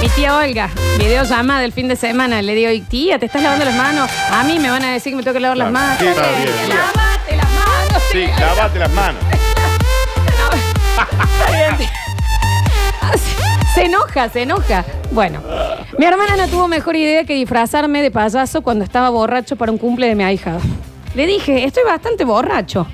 Mi 0.00 0.08
tía 0.10 0.36
Olga, 0.36 0.70
videollamada 0.98 1.60
del 1.60 1.72
fin 1.72 1.88
de 1.88 1.96
semana, 1.96 2.40
le 2.40 2.54
digo, 2.54 2.70
"Y 2.70 2.80
tía, 2.82 3.18
¿te 3.18 3.26
estás 3.26 3.42
lavando 3.42 3.64
las 3.64 3.74
manos? 3.74 4.08
A 4.30 4.44
mí 4.44 4.58
me 4.58 4.70
van 4.70 4.84
a 4.84 4.92
decir 4.92 5.12
que 5.12 5.16
me 5.16 5.22
tengo 5.22 5.34
que 5.34 5.40
lavar 5.40 5.56
las 5.58 5.72
manos. 5.72 5.98
Sí, 5.98 6.06
está 6.06 6.22
bien. 6.22 6.48
Lávate 6.68 7.36
las 7.36 7.50
manos. 7.50 8.02
Sí, 8.12 8.18
tía. 8.26 8.38
lavate 8.40 8.78
las 8.78 8.92
manos. 8.92 9.22
Se 13.74 13.84
enoja, 13.84 14.28
se 14.28 14.42
enoja. 14.42 14.84
Bueno, 15.12 15.40
mi 15.98 16.04
hermana 16.04 16.36
no 16.36 16.48
tuvo 16.48 16.66
mejor 16.66 16.96
idea 16.96 17.22
que 17.24 17.34
disfrazarme 17.34 18.02
de 18.02 18.10
payaso 18.10 18.60
cuando 18.62 18.82
estaba 18.84 19.08
borracho 19.10 19.54
para 19.54 19.70
un 19.70 19.78
cumple 19.78 20.08
de 20.08 20.16
mi 20.16 20.24
ahijado. 20.24 20.58
Le 21.14 21.26
dije, 21.26 21.64
estoy 21.64 21.84
bastante 21.84 22.24
borracho. 22.24 22.88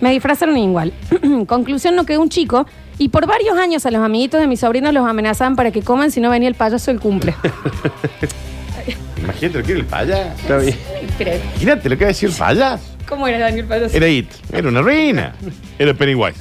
Me 0.00 0.12
disfrazaron 0.12 0.56
igual. 0.56 0.92
Conclusión, 1.48 1.96
no 1.96 2.04
quedó 2.06 2.20
un 2.20 2.28
chico 2.28 2.66
y 2.98 3.08
por 3.08 3.26
varios 3.26 3.56
años 3.56 3.86
a 3.86 3.90
los 3.90 4.02
amiguitos 4.02 4.40
de 4.40 4.46
mis 4.46 4.60
sobrinos 4.60 4.92
los 4.92 5.06
amenazaban 5.06 5.56
para 5.56 5.70
que 5.70 5.82
coman 5.82 6.10
si 6.10 6.20
no 6.20 6.30
venía 6.30 6.48
el 6.48 6.54
payaso 6.54 6.90
del 6.90 7.00
cumple. 7.00 7.34
Imagínate 9.22 9.58
lo 9.58 9.64
que 9.64 9.72
era 9.72 9.80
el 9.80 9.86
payaso. 9.86 10.30
Está 10.40 10.56
bien. 10.58 10.76
Imagínate 11.20 11.88
lo 11.88 11.96
que 11.96 12.02
iba 12.02 12.06
a 12.06 12.08
decir 12.08 12.28
el 12.28 12.34
payaso. 12.34 12.84
¿Cómo 13.08 13.26
era 13.26 13.38
Daniel 13.38 13.66
Payaso? 13.66 13.96
Era 13.96 14.06
It. 14.06 14.30
Era 14.52 14.68
una 14.68 14.82
reina. 14.82 15.34
Era 15.78 15.94
Pennywise. 15.94 16.40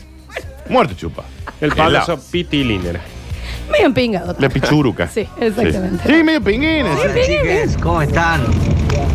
Muerto 0.69 0.94
chupa. 0.95 1.24
El 1.62 1.71
payaso 1.71 2.19
Pitilín 2.31 2.86
era. 2.86 3.00
Medio 3.71 3.86
empingado. 3.86 4.36
La 4.39 4.50
pichuruca. 4.50 5.07
Sí, 5.07 5.27
exactamente. 5.39 6.04
Sí, 6.06 6.24
medio 6.24 6.42
pinguín. 6.42 6.86
Hola 6.86 7.13
chiques, 7.25 7.77
¿cómo 7.81 8.01
están? 8.01 8.42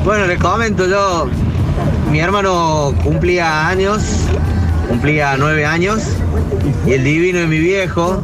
Bueno, 0.04 0.26
les 0.26 0.38
comento 0.38 0.86
yo, 0.86 1.28
mi 2.10 2.20
hermano 2.20 2.94
cumplía 3.02 3.68
años, 3.68 4.02
cumplía 4.92 5.36
nueve 5.38 5.64
años, 5.64 6.02
y 6.86 6.92
el 6.92 7.02
divino 7.02 7.38
de 7.38 7.46
mi 7.46 7.58
viejo, 7.58 8.22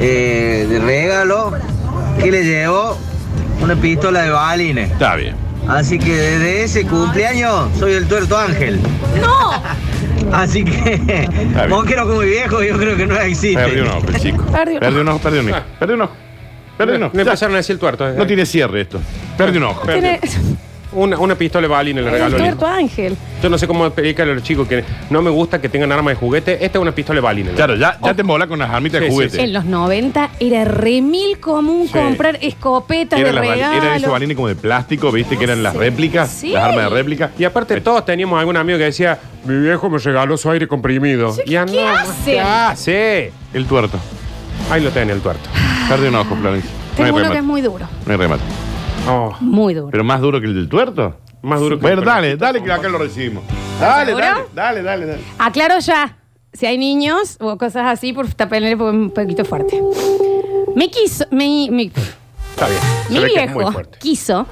eh, 0.00 0.66
de 0.68 0.80
regalo, 0.80 1.52
que 2.20 2.32
le 2.32 2.42
llevó 2.42 2.98
una 3.62 3.76
pistola 3.76 4.22
de 4.22 4.30
balines. 4.30 4.90
Está 4.90 5.14
bien. 5.14 5.36
Así 5.68 6.00
que 6.00 6.12
desde 6.12 6.64
ese 6.64 6.84
cumpleaños 6.84 7.68
soy 7.78 7.92
el 7.92 8.08
tuerto 8.08 8.36
ángel. 8.36 8.80
¡No! 9.20 9.52
Así 10.36 10.64
que, 10.64 11.28
no 11.68 11.84
como 11.84 12.20
mi 12.22 12.26
viejo, 12.26 12.60
yo 12.60 12.76
creo 12.76 12.96
que 12.96 13.06
no 13.06 13.16
existe. 13.20 13.62
Perdió 13.62 13.84
un 13.84 13.90
ojo, 13.90 14.08
el 14.08 14.16
chico. 14.20 14.44
Perdió 14.52 14.74
un 14.74 14.80
Perdió 14.80 15.00
un 15.00 15.08
ojo, 15.08 15.18
perdió 15.20 15.40
un 15.42 15.50
ojo. 15.52 15.62
Perdió 15.78 15.94
un 15.94 16.02
ojo. 16.02 16.12
Perdió 16.76 16.96
un 16.96 17.02
ojo. 17.04 17.12
Ya. 17.14 17.22
empezaron 17.22 17.54
a 17.54 17.58
decir 17.58 17.74
el 17.74 17.78
tuerto. 17.78 18.08
eh. 18.08 18.14
No 18.18 18.26
tiene 18.26 18.44
cierre 18.44 18.80
esto. 18.80 19.00
Perdió 19.38 19.60
un 19.60 19.66
ojo. 19.66 19.86
Tiene 19.86 20.18
Una, 20.94 21.18
una 21.18 21.34
pistola 21.34 21.66
de 21.66 21.72
balín 21.72 21.96
le 21.96 22.02
el 22.02 22.10
regaló. 22.10 22.36
el 22.36 22.42
hijo. 22.42 22.56
tuerto 22.56 22.66
ángel. 22.66 23.16
Yo 23.42 23.48
no 23.50 23.58
sé 23.58 23.66
cómo 23.66 23.84
explicarle 23.86 24.32
a 24.32 24.34
los 24.36 24.44
chicos 24.44 24.66
que 24.68 24.84
no 25.10 25.20
me 25.22 25.30
gusta 25.30 25.60
que 25.60 25.68
tengan 25.68 25.90
armas 25.92 26.12
de 26.12 26.20
juguete. 26.20 26.52
Esta 26.64 26.78
es 26.78 26.82
una 26.82 26.92
pistola 26.92 27.16
de 27.18 27.20
balín. 27.22 27.46
Claro, 27.54 27.74
ya, 27.76 27.98
ya 28.02 28.14
te 28.14 28.20
embola 28.22 28.46
con 28.46 28.58
las 28.58 28.70
armitas 28.70 29.00
de 29.00 29.06
Sí, 29.06 29.10
sí, 29.10 29.14
juguete. 29.14 29.42
En 29.42 29.52
los 29.52 29.64
90 29.64 30.30
era 30.40 30.64
remil 30.64 31.38
común 31.40 31.86
Sí. 31.86 31.92
comprar 31.92 32.38
escopetas 32.40 33.18
Eran 33.18 33.34
de 33.34 33.40
las 33.40 33.48
regalo. 33.50 33.76
eran 33.76 33.96
esos 33.96 34.10
balines 34.10 34.36
como 34.36 34.48
de 34.48 34.54
plástico, 34.54 35.10
viste, 35.12 35.36
que 35.36 35.44
eran 35.44 35.62
las 35.62 35.72
Sí. 35.72 35.78
réplicas, 35.78 36.30
Sí. 36.30 36.50
las 36.50 36.64
armas 36.64 36.84
de 36.84 36.90
réplica. 36.90 37.30
Y 37.38 37.44
aparte 37.44 37.80
todos 37.80 38.04
teníamos 38.04 38.38
algún 38.38 38.56
amigo 38.56 38.78
que 38.78 38.84
decía, 38.84 39.18
mi 39.44 39.58
viejo 39.58 39.90
me 39.90 39.98
regaló 39.98 40.36
su 40.36 40.50
aire 40.50 40.66
comprimido. 40.68 41.34
¿qué 41.44 41.54
no, 41.56 41.88
hacen? 41.88 42.14
¿Qué 42.24 42.40
hace? 42.40 43.32
El 43.52 43.66
tuerto. 43.66 43.98
Ahí 44.70 44.82
lo 44.82 44.90
tiene 44.90 45.12
el 45.12 45.20
tuerto. 45.20 45.48
Perdió 45.88 46.08
un 46.08 46.14
ojo, 46.14 46.34
Florencia. 46.36 46.70
No 46.70 47.04
hay 47.04 47.10
Tengo 47.10 47.16
uno 47.16 47.16
que 47.16 47.22
remate. 47.22 47.38
es 47.38 47.44
muy 47.44 47.60
duro. 47.60 47.86
No 48.06 48.12
hay 48.12 48.18
remate. 48.18 48.42
Oh, 49.08 49.34
Muy 49.40 49.74
duro. 49.74 49.88
¿Pero 49.90 50.04
más 50.04 50.20
duro 50.20 50.40
que 50.40 50.46
el 50.46 50.54
del 50.54 50.68
tuerto? 50.68 51.18
más 51.42 51.60
duro 51.60 51.76
que 51.76 51.82
Bueno, 51.82 52.00
el 52.00 52.06
dale, 52.06 52.36
dale, 52.36 52.62
que 52.62 52.72
acá 52.72 52.88
lo 52.88 52.96
recibimos. 52.98 53.44
Dale, 53.78 54.06
seguro? 54.06 54.24
dale, 54.24 54.44
dale, 54.54 54.82
dale, 54.82 55.06
dale. 55.06 55.22
Aclaro 55.38 55.78
ya. 55.78 56.16
Si 56.54 56.64
hay 56.66 56.78
niños 56.78 57.36
o 57.40 57.58
cosas 57.58 57.84
así, 57.86 58.12
por 58.12 58.32
tapenle 58.32 58.76
un 58.76 59.10
poquito 59.10 59.44
fuerte. 59.44 59.82
Me 60.74 60.88
quiso. 60.90 61.24
Está 61.24 62.68
bien. 62.68 62.80
Mi 63.10 63.18
que 63.18 63.26
viejo 63.26 63.72
quiso 63.98 64.46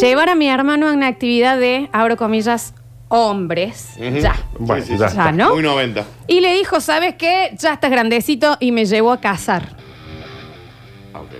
llevar 0.00 0.28
a 0.28 0.34
mi 0.34 0.48
hermano 0.48 0.88
a 0.88 0.92
una 0.92 1.06
actividad 1.06 1.58
de, 1.58 1.88
abro 1.92 2.16
comillas, 2.16 2.74
hombres. 3.08 3.90
Ya. 4.20 4.34
Bueno, 4.58 4.84
Sí, 4.84 4.92
sí, 4.92 4.98
ya 4.98 5.08
sí. 5.08 5.18
¿no? 5.32 5.54
Muy 5.54 5.62
90. 5.62 6.04
Y 6.26 6.40
le 6.40 6.52
dijo, 6.54 6.80
¿sabes 6.80 7.14
qué? 7.14 7.56
Ya 7.58 7.74
estás 7.74 7.90
grandecito 7.90 8.56
y 8.60 8.72
me 8.72 8.84
llevó 8.84 9.12
a 9.12 9.20
cazar. 9.20 9.76
Ah, 11.14 11.20
ok. 11.20 11.30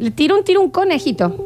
Le 0.00 0.10
tiró 0.10 0.38
un 0.38 0.44
tiro 0.44 0.62
un 0.62 0.70
conejito. 0.70 1.36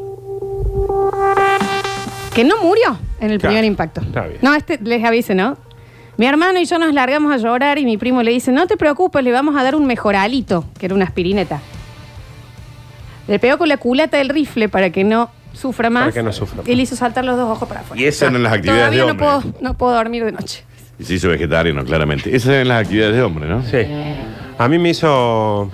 Que 2.33 2.43
no 2.43 2.55
murió 2.63 2.97
en 3.19 3.31
el 3.31 3.39
Claro, 3.39 3.51
primer 3.53 3.65
impacto. 3.65 4.01
está 4.01 4.21
bien. 4.27 4.39
No, 4.41 4.53
este 4.55 4.79
les 4.81 5.03
avise, 5.03 5.35
¿no? 5.35 5.57
Mi 6.17 6.25
hermano 6.25 6.59
y 6.59 6.65
yo 6.65 6.79
nos 6.79 6.93
largamos 6.93 7.33
a 7.33 7.37
llorar 7.37 7.77
y 7.77 7.85
mi 7.85 7.97
primo 7.97 8.23
le 8.23 8.31
dice, 8.31 8.51
no 8.53 8.67
te 8.67 8.77
preocupes, 8.77 9.21
le 9.23 9.31
vamos 9.33 9.55
a 9.57 9.63
dar 9.63 9.75
un 9.75 9.85
mejoralito, 9.85 10.63
que 10.79 10.85
era 10.85 10.95
una 10.95 11.03
aspirineta. 11.05 11.59
Le 13.27 13.39
pegó 13.39 13.57
con 13.57 13.67
la 13.67 13.75
culata 13.77 14.17
del 14.17 14.29
rifle 14.29 14.69
para 14.69 14.89
que 14.89 15.03
no 15.03 15.29
sufra 15.51 15.89
más. 15.89 16.03
Para 16.03 16.13
que 16.13 16.23
no 16.23 16.31
sufra. 16.31 16.63
Y 16.65 16.75
le 16.75 16.83
hizo 16.83 16.95
saltar 16.95 17.25
los 17.25 17.35
dos 17.35 17.49
ojos 17.49 17.67
para 17.67 17.81
afuera. 17.81 18.01
Y 18.01 18.05
esas 18.05 18.29
eran 18.29 18.41
las 18.43 18.53
actividades 18.53 18.81
Todavía 18.83 19.01
de 19.01 19.05
no 19.07 19.11
hombre. 19.35 19.49
puedo, 19.51 19.61
no 19.61 19.73
puedo 19.77 19.93
dormir 19.95 20.23
de 20.23 20.31
noche. 20.31 20.63
Y 20.97 21.03
se 21.03 21.15
hizo 21.15 21.27
vegetariano, 21.27 21.83
claramente. 21.83 22.33
Esas 22.33 22.51
eran 22.53 22.69
las 22.69 22.83
actividades 22.83 23.15
de 23.15 23.21
hombre, 23.21 23.49
¿no? 23.49 23.61
Sí. 23.63 23.79
A 24.57 24.67
mí 24.69 24.77
me 24.79 24.89
hizo. 24.91 25.69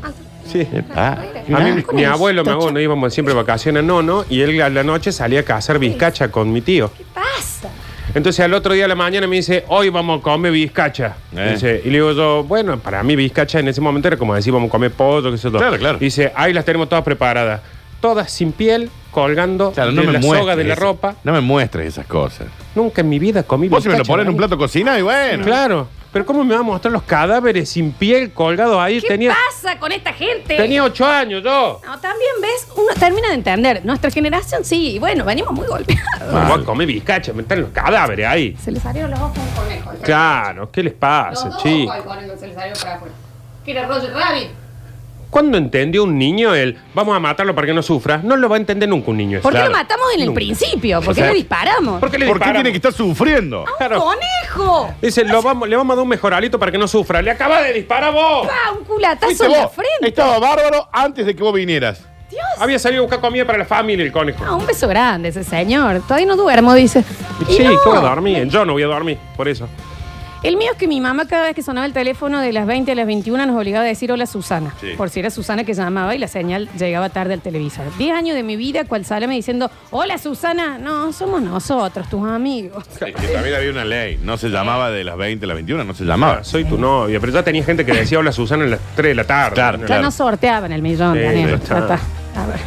Sí. 0.52 0.68
Ah, 0.96 1.18
A 1.56 1.60
mí, 1.62 1.84
mi 1.94 2.04
abuelo, 2.04 2.44
mi 2.44 2.52
abuelo, 2.52 2.80
íbamos 2.80 3.14
siempre 3.14 3.34
de 3.34 3.40
vacaciones, 3.42 3.84
no, 3.84 4.02
no, 4.02 4.26
y 4.30 4.42
él 4.42 4.62
a 4.62 4.70
la 4.70 4.84
noche 4.84 5.12
salía 5.12 5.42
a 5.42 5.44
cazar 5.44 5.80
vizcacha 5.80 6.30
con 6.30 6.52
mi 6.52 6.62
tío. 6.62 6.92
¿Qué 6.98 7.04
pasa? 7.14 7.70
Entonces 8.14 8.42
al 8.44 8.54
otro 8.54 8.74
día 8.74 8.84
de 8.84 8.88
la 8.90 8.96
mañana 8.96 9.26
me 9.28 9.38
dice, 9.38 9.64
hoy 9.70 9.88
vamos 9.90 10.20
a 10.20 10.22
comer 10.24 10.52
bizcacha. 10.52 11.16
Eh. 11.36 11.52
Dice, 11.54 11.82
y 11.86 11.88
le 11.90 11.94
digo 12.00 12.12
yo, 12.12 12.44
bueno, 12.44 12.78
para 12.78 13.02
mí 13.04 13.16
bizcacha 13.16 13.60
en 13.60 13.70
ese 13.70 13.80
momento 13.80 14.10
era 14.10 14.18
como 14.18 14.36
decir, 14.36 14.52
vamos 14.52 14.68
a 14.68 14.72
comer 14.72 14.92
pollo, 14.92 15.32
qué 15.32 15.38
sé 15.38 15.50
yo. 15.50 15.58
Claro, 15.58 15.78
claro. 15.78 15.98
Dice, 15.98 16.32
ahí 16.36 16.52
las 16.52 16.66
tenemos 16.66 16.90
todas 16.90 17.06
preparadas. 17.06 17.62
Todas 18.02 18.32
sin 18.32 18.52
piel, 18.52 18.90
colgando 19.12 19.72
Claro, 19.72 19.92
no 19.92 20.02
de 20.02 20.08
me 20.08 20.14
la 20.14 20.20
muestres. 20.20 20.42
soga 20.42 20.56
de 20.56 20.64
la 20.66 20.74
esa- 20.74 20.82
ropa. 20.82 21.16
No 21.24 21.32
me 21.32 21.40
muestres 21.40 21.88
esas 21.88 22.06
cosas. 22.08 22.48
Nunca 22.76 23.02
en 23.02 23.10
mi 23.10 23.20
vida 23.20 23.44
comí 23.44 23.68
Vos 23.70 23.84
si 23.84 23.88
me 23.90 23.94
lo 23.94 24.00
bizcacha, 24.00 24.12
pones 24.14 24.24
en 24.26 24.30
un 24.32 24.38
plato 24.38 24.56
de 24.56 24.60
cocina 24.60 24.98
y 24.98 25.04
bueno. 25.04 25.46
Claro. 25.46 25.88
Pero 26.12 26.26
¿cómo 26.26 26.44
me 26.44 26.54
va 26.54 26.60
a 26.60 26.64
mostrar 26.64 26.92
los 26.92 27.04
cadáveres 27.04 27.70
sin 27.70 27.94
piel 27.94 28.34
colgados 28.34 28.78
ahí? 28.80 29.00
¿Qué 29.00 29.08
tenía, 29.08 29.34
pasa 29.34 29.80
con 29.80 29.94
esta 29.94 30.12
gente? 30.12 30.58
tenía 30.58 30.84
ocho 30.84 31.06
años 31.06 31.42
yo. 31.42 31.80
No, 31.86 32.00
también 32.00 32.32
ves, 32.42 32.68
uno 32.76 32.94
termina 33.00 33.30
de 33.30 33.36
entender. 33.36 33.86
Nuestra 33.86 34.12
generación 34.12 34.66
sí, 34.66 35.00
bueno, 35.00 35.24
venimos 35.24 35.54
muy 35.54 35.66
golpeados. 35.68 36.34
Vamos 36.34 36.62
a 36.62 36.66
comer 36.66 36.88
bizcacha, 36.88 37.32
me 37.32 37.44
están 37.44 37.62
los 37.62 37.70
cadáveres 37.70 38.28
ahí. 38.28 38.58
Se 38.62 38.72
les 38.72 38.84
salieron 38.84 39.12
los 39.12 39.20
ojos 39.22 39.38
con 39.38 39.64
conejo. 39.64 39.92
Claro, 40.02 40.70
¿qué 40.70 40.84
les 40.84 40.94
pasa, 40.94 41.58
chicos? 41.62 41.96
se 42.40 42.48
les 42.48 42.56
salió 42.56 42.74
para 42.76 42.96
afuera. 42.96 43.14
Que 43.64 43.72
era 43.72 43.88
Roger 43.88 44.14
Rabbit. 44.14 44.61
¿Cuándo 45.32 45.58
entendió 45.58 46.04
un 46.04 46.20
niño 46.20 46.54
el 46.54 46.78
vamos 46.94 47.16
a 47.16 47.20
matarlo 47.20 47.56
para 47.56 47.66
que 47.66 47.74
no 47.74 47.82
sufra? 47.82 48.18
No 48.22 48.36
lo 48.36 48.50
va 48.50 48.58
a 48.58 48.60
entender 48.60 48.88
nunca 48.88 49.10
un 49.12 49.18
niño. 49.18 49.38
eso. 49.40 49.44
¿Por 49.44 49.54
qué 49.54 49.60
Claro. 49.60 49.72
lo 49.72 49.78
matamos 49.78 50.06
en 50.14 50.20
el 50.20 50.26
Nunca. 50.28 50.36
principio? 50.36 50.98
¿Por 51.02 51.06
qué 51.16 51.22
O 51.22 51.24
sea, 51.24 51.28
le 51.28 51.34
disparamos? 51.40 52.00
¿Por 52.02 52.12
qué 52.12 52.20
le 52.20 52.26
¿Por 52.28 52.34
qué 52.36 52.40
disparamos? 52.40 52.64
tiene 52.64 52.72
que 52.72 52.76
estar 52.78 52.94
sufriendo? 52.94 53.66
Claro. 53.78 54.00
¡Conejo! 54.04 54.94
Dice, 55.02 55.24
lo 55.24 55.42
vamos, 55.42 55.68
le 55.70 55.76
vamos 55.78 55.94
a 55.94 55.96
dar 55.96 56.04
un 56.04 56.10
mejoralito 56.10 56.60
para 56.60 56.72
que 56.72 56.78
no 56.78 56.88
sufra. 56.88 57.22
Le 57.22 57.32
acaba 57.32 57.62
de 57.62 57.74
disparar 57.74 58.14
vos. 58.14 58.46
¡Pa! 58.46 58.78
Un 58.78 58.84
culatazo 58.84 59.26
Fuiste 59.28 59.46
en 59.46 59.52
la 59.54 59.64
vos. 59.64 59.74
frente. 59.74 60.08
Estaba 60.10 60.38
bárbaro 60.38 60.90
antes 60.92 61.26
de 61.26 61.34
que 61.36 61.42
vos 61.42 61.54
vinieras. 61.54 62.02
Dios. 62.30 62.44
Había 62.60 62.78
salido 62.80 63.02
a 63.02 63.06
buscar 63.06 63.22
comida 63.22 63.46
para 63.46 63.58
la 63.58 63.66
familia 63.66 64.06
el 64.06 64.12
conejo. 64.12 64.44
Ah, 64.46 64.56
un 64.56 64.66
beso 64.66 64.88
grande 64.88 65.30
ese 65.30 65.44
señor. 65.46 66.02
Todavía 66.02 66.28
no 66.28 66.36
duermo, 66.36 66.74
dice. 66.74 67.04
Y 67.48 67.54
Sí, 67.54 67.64
no. 67.64 67.70
¿qué 67.72 67.78
voy 67.90 67.98
a 67.98 68.02
dormir? 68.02 68.48
Yo 68.50 68.66
no 68.66 68.74
voy 68.74 68.84
a 68.84 68.88
dormir, 68.88 69.18
por 69.38 69.48
eso. 69.48 69.68
El 70.44 70.58
mío 70.58 70.72
es 70.72 70.78
que 70.78 70.88
mi 70.88 71.00
mamá 71.00 71.28
cada 71.28 71.44
vez 71.46 71.56
que 71.56 71.62
sonaba 71.62 71.86
el 71.86 71.94
teléfono 71.94 72.40
de 72.42 72.52
las 72.52 72.66
20 72.66 72.92
a 72.92 72.96
las 72.96 73.06
21 73.06 73.46
nos 73.46 73.56
obligaba 73.56 73.86
a 73.86 73.88
decir 73.88 74.12
hola 74.12 74.26
Susana. 74.26 74.74
Sí. 74.82 74.88
Por 74.98 75.12
si 75.12 75.20
era 75.20 75.30
Susana 75.30 75.64
que 75.66 75.76
llamaba 75.76 76.16
y 76.16 76.18
la 76.18 76.28
señal 76.28 76.68
llegaba 76.80 77.10
tarde 77.10 77.36
al 77.36 77.42
televisor. 77.42 77.86
10 78.00 78.12
años 78.16 78.36
de 78.36 78.42
mi 78.42 78.56
vida, 78.56 78.84
cual 78.86 79.06
me 79.28 79.36
diciendo 79.36 79.70
hola 79.92 80.18
Susana. 80.18 80.80
No, 80.80 81.14
somos 81.14 81.44
nosotros, 81.44 82.10
tus 82.10 82.28
amigos. 82.28 82.86
Que 82.98 83.12
también 83.12 83.54
había 83.56 83.70
una 83.70 83.86
ley. 83.86 84.20
No 84.24 84.36
se 84.38 84.50
llamaba 84.50 84.90
de 84.90 85.04
las 85.04 85.16
20 85.16 85.46
a 85.46 85.48
las 85.48 85.56
21, 85.58 85.84
no 85.84 85.94
se 85.94 86.06
llamaba. 86.06 86.44
Soy 86.44 86.66
tu 86.66 86.76
novia. 86.80 87.20
Pero 87.20 87.34
ya 87.34 87.44
tenía 87.44 87.64
gente 87.64 87.86
que 87.86 87.94
decía 87.94 88.18
hola 88.18 88.32
Susana 88.32 88.64
a 88.64 88.68
las 88.68 88.80
3 88.96 89.10
de 89.12 89.16
la 89.16 89.26
tarde. 89.26 89.54
Claro, 89.54 89.78
Ya 89.82 89.86
claro. 89.86 90.02
no 90.02 90.10
sorteaban 90.10 90.72
el 90.72 90.82
millón, 90.82 91.14
Sí, 91.18 91.22
Daniel. 91.22 91.50
ya 91.52 91.58
Ya 91.58 91.64
está. 91.80 91.80
está. 91.96 92.42
A 92.42 92.48
ver. 92.48 92.58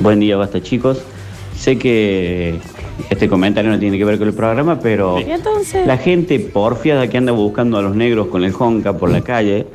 Buen 0.00 0.20
día, 0.20 0.36
basta 0.36 0.62
chicos. 0.62 1.02
Sé 1.56 1.76
que 1.78 2.60
este 3.10 3.28
comentario 3.28 3.70
no 3.70 3.78
tiene 3.78 3.98
que 3.98 4.04
ver 4.04 4.18
con 4.18 4.28
el 4.28 4.34
programa, 4.34 4.78
pero 4.80 5.18
Y 5.20 5.30
entonces. 5.30 5.86
la 5.86 5.96
gente 5.98 6.38
porfiada 6.40 7.08
que 7.08 7.18
anda 7.18 7.32
buscando 7.32 7.78
a 7.78 7.82
los 7.82 7.94
negros 7.94 8.28
con 8.28 8.44
el 8.44 8.54
honka 8.58 8.92
por 8.96 9.10
la 9.10 9.20
calle, 9.22 9.66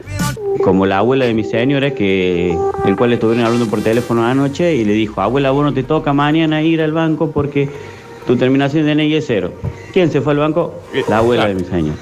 como 0.64 0.86
la 0.86 1.00
abuela 1.00 1.26
de 1.26 1.34
mi 1.34 1.44
señora, 1.44 1.92
que 1.94 2.58
el 2.86 2.96
cual 2.96 3.14
estuvieron 3.14 3.46
hablando 3.46 3.68
por 3.68 3.82
teléfono 3.82 4.26
anoche 4.26 4.76
y 4.76 4.84
le 4.86 4.94
dijo, 4.94 5.22
abuela, 5.22 5.52
vos 5.52 5.64
no 5.64 5.74
te 5.74 5.84
toca 5.84 6.14
mañana 6.14 6.62
ir 6.62 6.82
al 6.82 6.92
banco 6.92 7.32
porque 7.32 7.70
tu 8.26 8.36
terminación 8.36 8.86
de 8.86 8.96
DNI 8.96 9.16
es 9.16 9.26
cero. 9.28 9.52
¿Quién 9.94 10.12
se 10.12 10.22
fue 10.22 10.34
al 10.34 10.40
banco? 10.40 10.74
La 11.08 11.20
abuela 11.20 11.48
de 11.48 11.54
mi 11.56 11.64
señora. 11.64 11.98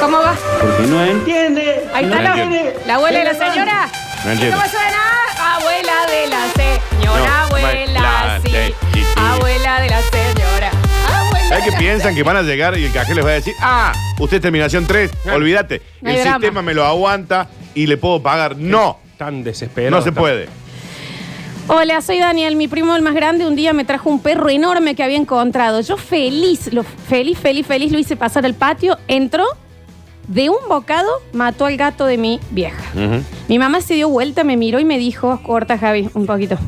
¿Cómo 0.00 0.18
va? 0.18 0.34
Porque 0.60 0.86
no 0.90 1.04
entiende. 1.04 1.82
Ahí 1.92 2.06
no 2.06 2.10
está 2.14 2.22
la, 2.22 2.42
entiende. 2.42 2.74
la 2.86 2.94
abuela 2.96 3.18
de 3.18 3.24
la 3.24 3.34
señora. 3.34 3.88
No 4.24 4.30
entiendo. 4.32 4.56
¿Cómo 4.56 4.68
suena? 4.68 5.56
Abuela 5.56 5.92
de 6.10 6.26
la 6.28 6.48
señora, 6.52 7.26
No, 7.26 7.44
abuela, 7.56 8.00
la 8.00 8.40
sí. 8.44 8.74
Abuela 9.34 9.80
de 9.80 9.88
la 9.88 10.00
señora. 10.02 10.70
Abuela 11.08 11.48
¿Sabes 11.48 11.64
de 11.64 11.70
que 11.70 11.76
piensan 11.78 12.14
que 12.14 12.22
van 12.22 12.36
a 12.36 12.42
llegar 12.42 12.76
y 12.78 12.84
el 12.84 12.92
cajero 12.92 13.16
les 13.16 13.24
va 13.24 13.30
a 13.30 13.34
decir, 13.34 13.54
ah, 13.60 13.92
usted 14.20 14.36
es 14.36 14.42
terminación 14.42 14.86
3, 14.86 15.10
Ah. 15.26 15.34
olvídate, 15.34 15.82
No 16.00 16.10
hay 16.10 16.16
el 16.16 16.22
drama. 16.22 16.36
sistema 16.38 16.62
me 16.62 16.74
lo 16.74 16.84
aguanta 16.84 17.48
y 17.74 17.86
le 17.86 17.96
puedo 17.96 18.22
pagar? 18.22 18.56
No, 18.56 18.98
Tan 19.16 19.42
desesperado. 19.44 19.96
no 19.96 20.02
se 20.02 20.12
puede. 20.12 20.48
Hola, 21.68 22.00
soy 22.02 22.18
Daniel. 22.18 22.56
Mi 22.56 22.66
primo, 22.66 22.94
el 22.96 23.02
más 23.02 23.14
grande, 23.14 23.46
un 23.46 23.54
día 23.54 23.72
me 23.72 23.84
trajo 23.84 24.10
un 24.10 24.20
perro 24.20 24.48
enorme 24.50 24.94
que 24.96 25.04
había 25.04 25.16
encontrado. 25.16 25.80
Yo 25.80 25.96
feliz, 25.96 26.72
lo, 26.72 26.82
feliz, 26.82 27.38
feliz, 27.38 27.66
feliz, 27.66 27.92
lo 27.92 27.98
hice 28.00 28.16
pasar 28.16 28.44
al 28.44 28.54
patio. 28.54 28.98
Entró, 29.06 29.44
de 30.26 30.50
un 30.50 30.56
bocado, 30.68 31.08
mató 31.32 31.66
al 31.66 31.76
gato 31.76 32.04
de 32.04 32.18
mi 32.18 32.40
vieja. 32.50 32.82
Mi 33.48 33.58
mamá 33.60 33.80
se 33.80 33.94
dio 33.94 34.08
vuelta, 34.08 34.42
me 34.42 34.56
miró 34.56 34.80
y 34.80 34.84
me 34.84 34.98
dijo, 34.98 35.40
corta 35.44 35.78
Javi, 35.78 36.10
un 36.14 36.26
poquito. 36.26 36.58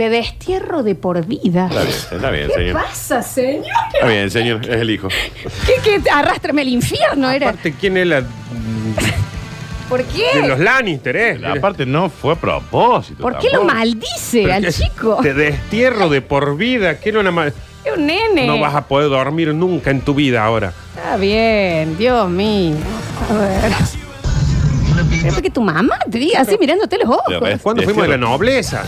Te 0.00 0.08
destierro 0.08 0.82
de 0.82 0.94
por 0.94 1.26
vida. 1.26 1.66
Está 1.68 1.82
bien, 1.82 1.94
está 2.14 2.30
bien, 2.30 2.48
¿Qué 2.48 2.54
señor. 2.54 2.72
pasa, 2.82 3.22
señor? 3.22 3.66
Está 3.92 4.06
bien, 4.06 4.30
señor, 4.30 4.60
es 4.64 4.80
el 4.80 4.88
hijo. 4.88 5.08
¿Qué, 5.66 5.74
qué? 5.84 6.10
Arrástrame 6.10 6.62
al 6.62 6.68
infierno, 6.68 7.28
era. 7.30 7.50
Aparte, 7.50 7.74
¿quién 7.78 7.98
es 7.98 8.06
la. 8.06 8.22
¿Por 9.90 10.02
de 10.02 10.10
qué? 10.10 10.48
los 10.48 10.58
Lannister, 10.58 11.16
eh? 11.16 11.40
Aparte 11.46 11.84
no 11.84 12.08
fue 12.08 12.32
a 12.32 12.36
propósito. 12.36 13.20
¿Por 13.22 13.36
qué 13.40 13.48
lo 13.48 13.58
tampoco. 13.58 13.74
maldice 13.74 14.50
al 14.50 14.72
chico? 14.72 15.18
Te 15.20 15.34
destierro 15.34 16.08
de 16.08 16.22
por 16.22 16.56
vida. 16.56 16.98
Que 16.98 17.12
no, 17.12 17.22
ma- 17.30 17.48
Es 17.48 17.54
un 17.94 18.06
nene. 18.06 18.46
no 18.46 18.58
vas 18.58 18.74
a 18.74 18.86
poder 18.88 19.10
dormir 19.10 19.52
nunca 19.52 19.90
en 19.90 20.00
tu 20.00 20.14
vida 20.14 20.42
ahora. 20.42 20.72
Está 20.96 21.18
bien, 21.18 21.98
Dios 21.98 22.26
mío. 22.30 22.76
A 23.28 23.34
ver. 23.34 23.72
Es 25.24 25.40
que 25.42 25.50
tu 25.50 25.60
mamá 25.60 25.98
te 26.10 26.18
diga 26.18 26.40
así 26.40 26.56
mirándote 26.58 26.98
los 26.98 27.08
ojos. 27.08 27.24
Ya 27.30 27.40
ves. 27.40 27.60
¿Cuándo 27.62 27.82
fuimos 27.82 28.02
de 28.02 28.08
la 28.08 28.16
nobleza? 28.16 28.82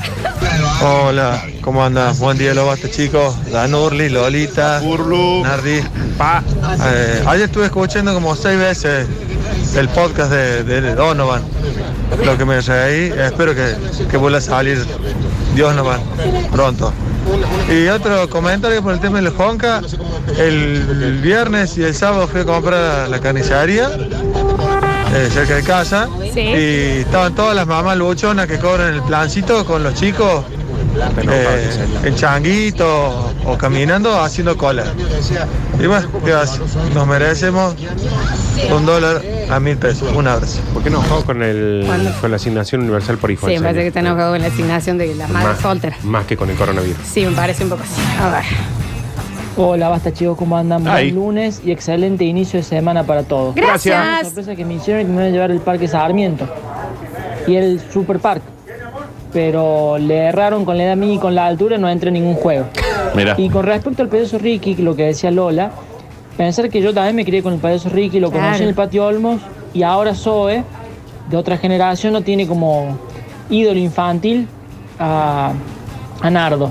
Hola, 0.83 1.45
¿cómo 1.61 1.85
andas? 1.85 2.19
Buen 2.19 2.39
día, 2.39 2.55
lo 2.55 2.67
basta 2.67 2.91
chicos. 2.91 3.35
Danurli, 3.51 4.09
Lolita, 4.09 4.81
Burlu. 4.81 5.43
Nardi. 5.43 5.81
Pa. 6.17 6.43
Eh, 6.87 7.23
ayer 7.27 7.45
estuve 7.47 7.67
escuchando 7.67 8.15
como 8.15 8.35
seis 8.35 8.59
veces 8.59 9.07
el 9.77 9.89
podcast 9.89 10.33
de, 10.33 10.65
de 10.65 10.95
Donovan. 10.95 11.43
Lo 12.25 12.37
que 12.37 12.45
me 12.45 12.61
reí, 12.61 13.12
espero 13.17 13.55
que, 13.55 13.75
que 14.11 14.17
vuelva 14.17 14.39
a 14.39 14.43
salir 14.43 14.85
Donovan 15.57 16.01
pronto. 16.51 16.93
Y 17.71 17.87
otro 17.89 18.29
comentario 18.29 18.83
por 18.83 18.95
el 18.95 19.01
tema 19.01 19.21
del 19.21 19.33
Honka. 19.37 19.81
El, 20.39 21.03
el 21.03 21.21
viernes 21.21 21.77
y 21.77 21.83
el 21.83 21.95
sábado 21.95 22.27
fui 22.27 22.41
a 22.41 22.45
comprar 22.45 23.01
a 23.01 23.09
la 23.09 23.21
carnicería 23.21 23.91
eh, 25.14 25.28
cerca 25.31 25.57
de 25.57 25.62
casa. 25.62 26.09
Sí. 26.33 26.40
Y 26.40 27.00
estaban 27.00 27.35
todas 27.35 27.54
las 27.54 27.66
mamás 27.66 27.97
luchonas 27.97 28.47
que 28.47 28.59
cobran 28.59 28.95
el 28.95 29.02
plancito 29.02 29.64
con 29.64 29.83
los 29.83 29.95
chicos 29.95 30.45
eh, 31.31 31.87
en 32.04 32.14
changuito 32.14 33.33
o 33.45 33.57
caminando 33.57 34.21
haciendo 34.21 34.57
cola. 34.57 34.85
Y 35.81 35.87
bueno. 35.87 36.09
Nos 36.95 37.07
merecemos 37.07 37.75
un 38.71 38.87
dólar 38.87 39.23
a 39.50 39.61
mil 39.61 39.76
pesos. 39.76 40.12
Un 40.14 40.28
abrazo. 40.28 40.61
¿Por 40.73 40.83
qué 40.83 40.90
no 40.90 41.00
juego 41.00 41.25
con, 41.25 41.42
el, 41.42 41.85
¿Cuándo? 41.87 42.12
con 42.21 42.31
la 42.31 42.37
asignación 42.37 42.83
universal 42.83 43.19
por 43.19 43.31
hijo? 43.31 43.47
Sí, 43.49 43.54
me 43.54 43.61
parece 43.61 43.81
que 43.81 43.87
está 43.88 44.00
enojado 44.00 44.33
con 44.33 44.40
la 44.40 44.49
asignación 44.49 44.99
de 44.99 45.14
la 45.14 45.28
madre 45.28 45.49
más, 45.49 45.61
soltera. 45.61 45.97
Más 46.02 46.26
que 46.26 46.37
con 46.37 46.50
el 46.50 46.57
coronavirus. 46.57 46.99
Sí, 47.04 47.25
me 47.25 47.33
parece 47.33 47.64
un 47.64 47.71
poco 47.71 47.83
así. 47.83 48.00
A 48.21 48.31
ver. 48.31 48.45
Hola, 49.57 49.89
basta 49.91 50.13
chicos, 50.13 50.37
¿cómo 50.39 50.57
andan? 50.57 50.87
Ahí. 50.89 51.13
Buen 51.13 51.27
lunes 51.27 51.61
y 51.65 51.73
excelente 51.73 52.25
inicio 52.25 52.59
de 52.59 52.63
semana 52.63 53.05
para 53.05 53.23
todos. 53.23 53.55
Una 53.55 53.67
Gracias. 53.67 54.27
sorpresa 54.29 54.57
que 54.57 54.65
me 54.65 54.75
hicieron 54.75 55.03
y 55.03 55.05
que 55.05 55.11
me 55.11 55.17
iban 55.17 55.27
a 55.27 55.31
llevar 55.31 55.51
el 55.51 55.61
Parque 55.61 55.89
Sarmiento 55.89 56.47
y 57.47 57.57
el 57.57 57.81
Super 57.93 58.19
Park. 58.19 58.43
Pero 59.33 59.99
le 59.99 60.17
erraron 60.27 60.65
con 60.65 60.77
la 60.79 60.85
edad 60.85 60.97
mía 60.97 61.15
y 61.15 61.19
con 61.19 61.35
la 61.35 61.47
altura, 61.47 61.77
no 61.79 61.89
entra 61.89 62.09
en 62.09 62.15
ningún 62.15 62.35
juego. 62.35 62.67
Mira. 63.15 63.35
Y 63.39 63.51
con 63.51 63.65
respecto 63.67 64.03
al 64.03 64.09
payaso 64.09 64.39
Ricky, 64.39 64.75
lo 64.77 64.97
que 64.97 65.05
decía 65.05 65.31
Lola, 65.31 65.71
pensar 66.37 66.71
que 66.71 66.81
yo 66.81 66.95
también 66.95 67.17
me 67.17 67.25
crié 67.25 67.43
con 67.43 67.53
el 67.53 67.59
payaso 67.59 67.89
Ricky, 67.91 68.21
lo 68.21 68.31
Claro. 68.31 68.45
conocí 68.47 68.63
en 68.63 68.69
el 68.71 68.75
patio 68.75 69.07
Olmos 69.07 69.41
y 69.75 69.83
ahora 69.83 70.15
Zoe, 70.15 70.65
de 71.31 71.37
otra 71.37 71.59
generación, 71.59 72.15
no 72.15 72.23
tiene 72.23 72.47
como 72.47 72.97
ídolo 73.51 73.79
infantil 73.79 74.49
a, 74.99 75.53
a 76.23 76.31
Nardo. 76.31 76.71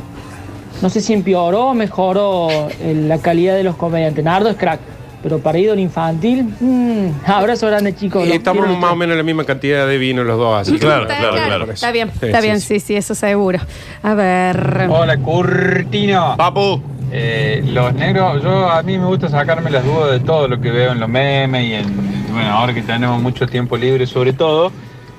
No 0.82 0.90
sé 0.90 1.02
si 1.02 1.14
empeoró 1.14 1.68
o 1.68 1.74
mejoró 1.74 2.50
eh, 2.80 2.94
la 3.08 3.18
calidad 3.20 3.56
de 3.56 3.64
los 3.64 3.76
comediantes. 3.76 4.24
Nardo 4.24 4.50
es 4.50 4.56
crack, 4.58 4.80
pero 5.22 5.40
para 5.40 5.58
ídolo 5.60 5.80
infantil, 5.80 6.44
mm, 6.60 7.08
abrazo 7.28 7.68
grande 7.68 7.96
chicos. 7.96 8.28
Y 8.28 8.32
estamos 8.32 8.68
más 8.80 8.92
o 8.92 8.96
menos 8.96 9.14
en 9.14 9.18
la 9.20 9.24
misma 9.24 9.44
cantidad 9.44 9.86
de 9.88 9.98
vino 9.98 10.24
los 10.24 10.38
dos, 10.38 10.60
así 10.62 10.78
Claro, 10.80 11.06
claro, 11.06 11.32
claro. 11.34 11.46
claro. 11.66 11.72
Está 11.72 11.92
bien, 11.92 12.10
Sí, 12.20 12.26
está 12.26 12.42
sí, 12.42 12.48
bien, 12.48 12.60
sí. 12.62 12.68
sí, 12.68 12.80
sí, 12.80 12.96
eso 12.96 13.14
seguro. 13.14 13.60
A 14.02 14.14
ver. 14.16 14.88
Hola, 14.90 15.18
Curtino. 15.18 16.36
Papu. 16.38 16.82
Eh, 17.14 17.62
los 17.66 17.94
negros, 17.94 18.42
yo 18.42 18.70
a 18.70 18.82
mí 18.84 18.98
me 18.98 19.06
gusta 19.06 19.28
sacarme 19.28 19.70
las 19.70 19.84
dudas 19.84 20.12
de 20.12 20.22
todo 20.22 20.48
lo 20.48 20.62
que 20.62 20.72
veo 20.72 20.94
en 20.94 21.00
los 21.02 21.10
memes 21.10 21.66
y 21.66 21.74
en, 21.74 22.32
bueno, 22.32 22.50
ahora 22.52 22.74
que 22.74 22.82
tenemos 22.82 23.22
mucho 23.22 23.46
tiempo 23.48 23.76
libre 23.76 24.08
sobre 24.08 24.32
todo, 24.32 24.72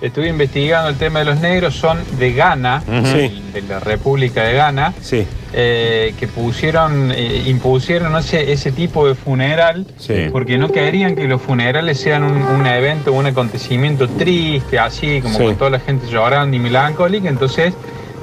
estuve 0.03 0.29
investigando 0.29 0.89
el 0.91 0.97
tema 0.97 1.21
de 1.21 1.25
los 1.27 1.41
negros, 1.41 1.75
son 1.75 1.99
de 2.19 2.33
Ghana. 2.33 2.83
Sí. 3.05 3.43
de 3.55 3.63
la 3.63 3.81
República 3.81 4.43
de 4.45 4.55
Ghana, 4.55 4.93
Sí, 5.01 5.27
eh, 5.53 6.15
que 6.19 6.27
pusieron, 6.27 7.13
eh, 7.13 7.45
impusieron 7.47 8.17
ese, 8.17 8.53
ese 8.53 8.73
tipo 8.73 9.07
de 9.07 9.15
funeral 9.15 9.87
sí. 9.99 10.27
porque 10.33 10.59
no 10.59 10.69
querían 10.71 11.15
que 11.15 11.25
los 11.29 11.41
funerales 11.41 12.01
sean 12.01 12.25
un, 12.25 12.43
un 12.43 12.67
evento, 12.67 13.13
un 13.13 13.27
acontecimiento 13.27 14.09
triste, 14.09 14.79
así 14.79 15.21
como 15.21 15.39
Sí. 15.39 15.45
con 15.45 15.57
toda 15.57 15.71
la 15.71 15.81
gente 15.81 16.07
llorando 16.11 16.57
y 16.57 16.61
melancólica, 16.61 17.29
entonces 17.29 17.75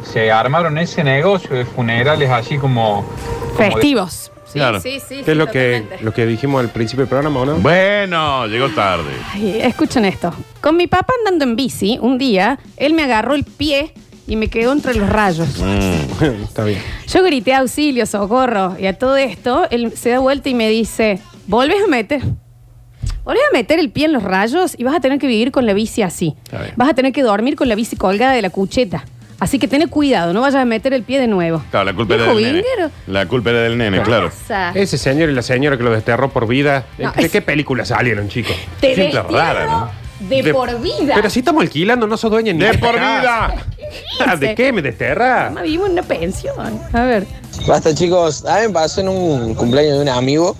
se 0.03 0.31
armaron 0.31 0.77
ese 0.79 1.03
negocio 1.03 1.55
de 1.55 1.65
funerales 1.65 2.29
así 2.31 2.57
como... 2.57 3.05
como 3.55 3.75
de- 3.75 3.81
Sí, 4.51 4.59
sí, 4.81 4.99
sí. 4.99 5.15
¿Qué 5.17 5.23
sí, 5.25 5.31
es 5.31 5.37
lo 5.37 5.47
que, 5.47 5.81
totalmente. 5.81 6.03
lo 6.03 6.13
que 6.13 6.25
dijimos 6.25 6.61
al 6.61 6.69
principio 6.69 7.05
del 7.05 7.09
programa, 7.09 7.39
o 7.41 7.45
no? 7.45 7.55
Bueno, 7.55 8.47
llegó 8.47 8.69
tarde. 8.69 9.11
Ay, 9.33 9.59
escuchen 9.61 10.05
esto. 10.05 10.33
Con 10.61 10.77
mi 10.77 10.87
papá 10.87 11.13
andando 11.19 11.45
en 11.45 11.55
bici, 11.55 11.99
un 12.01 12.17
día, 12.17 12.59
él 12.77 12.93
me 12.93 13.03
agarró 13.03 13.35
el 13.35 13.43
pie 13.43 13.93
y 14.27 14.35
me 14.35 14.47
quedó 14.47 14.71
entre 14.71 14.93
los 14.95 15.09
rayos. 15.09 15.47
Mm. 15.59 16.23
Está 16.43 16.63
bien. 16.63 16.81
Yo 17.07 17.23
grité 17.23 17.53
auxilio, 17.53 18.05
socorro. 18.05 18.75
Y 18.79 18.85
a 18.85 18.97
todo 18.97 19.17
esto, 19.17 19.67
él 19.71 19.93
se 19.95 20.09
da 20.09 20.19
vuelta 20.19 20.49
y 20.49 20.53
me 20.53 20.69
dice, 20.69 21.19
volvés 21.47 21.83
a 21.83 21.87
meter. 21.87 22.21
Volvés 23.23 23.43
a 23.49 23.53
meter 23.53 23.79
el 23.79 23.91
pie 23.91 24.05
en 24.05 24.13
los 24.13 24.23
rayos 24.23 24.75
y 24.77 24.83
vas 24.83 24.95
a 24.95 24.99
tener 24.99 25.19
que 25.19 25.27
vivir 25.27 25.51
con 25.51 25.65
la 25.65 25.73
bici 25.73 26.01
así. 26.01 26.35
Está 26.43 26.61
bien. 26.61 26.73
Vas 26.75 26.89
a 26.89 26.93
tener 26.93 27.11
que 27.11 27.21
dormir 27.21 27.55
con 27.55 27.69
la 27.69 27.75
bici 27.75 27.95
colgada 27.95 28.33
de 28.33 28.41
la 28.41 28.49
cucheta. 28.49 29.05
Así 29.39 29.57
que 29.59 29.67
ten 29.67 29.87
cuidado, 29.87 30.33
no 30.33 30.41
vayas 30.41 30.61
a 30.61 30.65
meter 30.65 30.93
el 30.93 31.03
pie 31.03 31.19
de 31.19 31.27
nuevo. 31.27 31.63
Claro, 31.71 31.85
la 31.85 31.93
culpa 31.93 32.15
era 32.15 32.25
del 32.25 32.35
nene. 32.35 32.51
vinguero. 32.61 32.91
La 33.07 33.25
culpa 33.27 33.49
era 33.51 33.59
del 33.61 33.77
nene, 33.77 34.01
claro. 34.01 34.29
Pasa. 34.29 34.71
Ese 34.75 34.97
señor 34.97 35.29
y 35.29 35.33
la 35.33 35.41
señora 35.41 35.77
que 35.77 35.83
lo 35.83 35.91
desterró 35.91 36.29
por 36.29 36.47
vida. 36.47 36.85
¿De, 36.97 37.05
No, 37.05 37.11
de 37.13 37.25
es- 37.25 37.31
qué 37.31 37.41
película 37.41 37.85
salieron, 37.85 38.27
chicos? 38.27 38.55
Te 38.81 39.11
rara, 39.29 39.65
¿no? 39.65 39.89
de, 40.27 40.43
De- 40.43 40.53
por 40.53 40.81
vida. 40.81 41.13
Pero 41.15 41.29
si 41.29 41.39
estamos 41.39 41.61
alquilando, 41.61 42.05
no 42.05 42.17
sos 42.17 42.29
dueña 42.29 42.51
ni 42.51 42.59
¡De 42.59 42.71
esta 42.71 42.85
por 42.85 42.95
casa. 42.95 43.21
vida! 43.21 43.65
Ah, 44.25 44.35
¿De 44.35 44.53
qué 44.55 44.73
me 44.73 44.81
desterra? 44.81 45.45
Además, 45.45 45.63
vivimos 45.63 45.87
en 45.87 45.93
una 45.93 46.03
pensión. 46.03 46.79
A 46.91 47.03
ver. 47.05 47.25
Basta 47.65 47.95
chicos, 47.95 48.45
a 48.45 48.59
mí 48.59 48.67
me 48.67 48.73
pasó 48.73 48.99
en 49.01 49.07
un 49.09 49.55
cumpleaños 49.55 49.95
de 49.95 50.01
un 50.01 50.09
amigo 50.09 50.55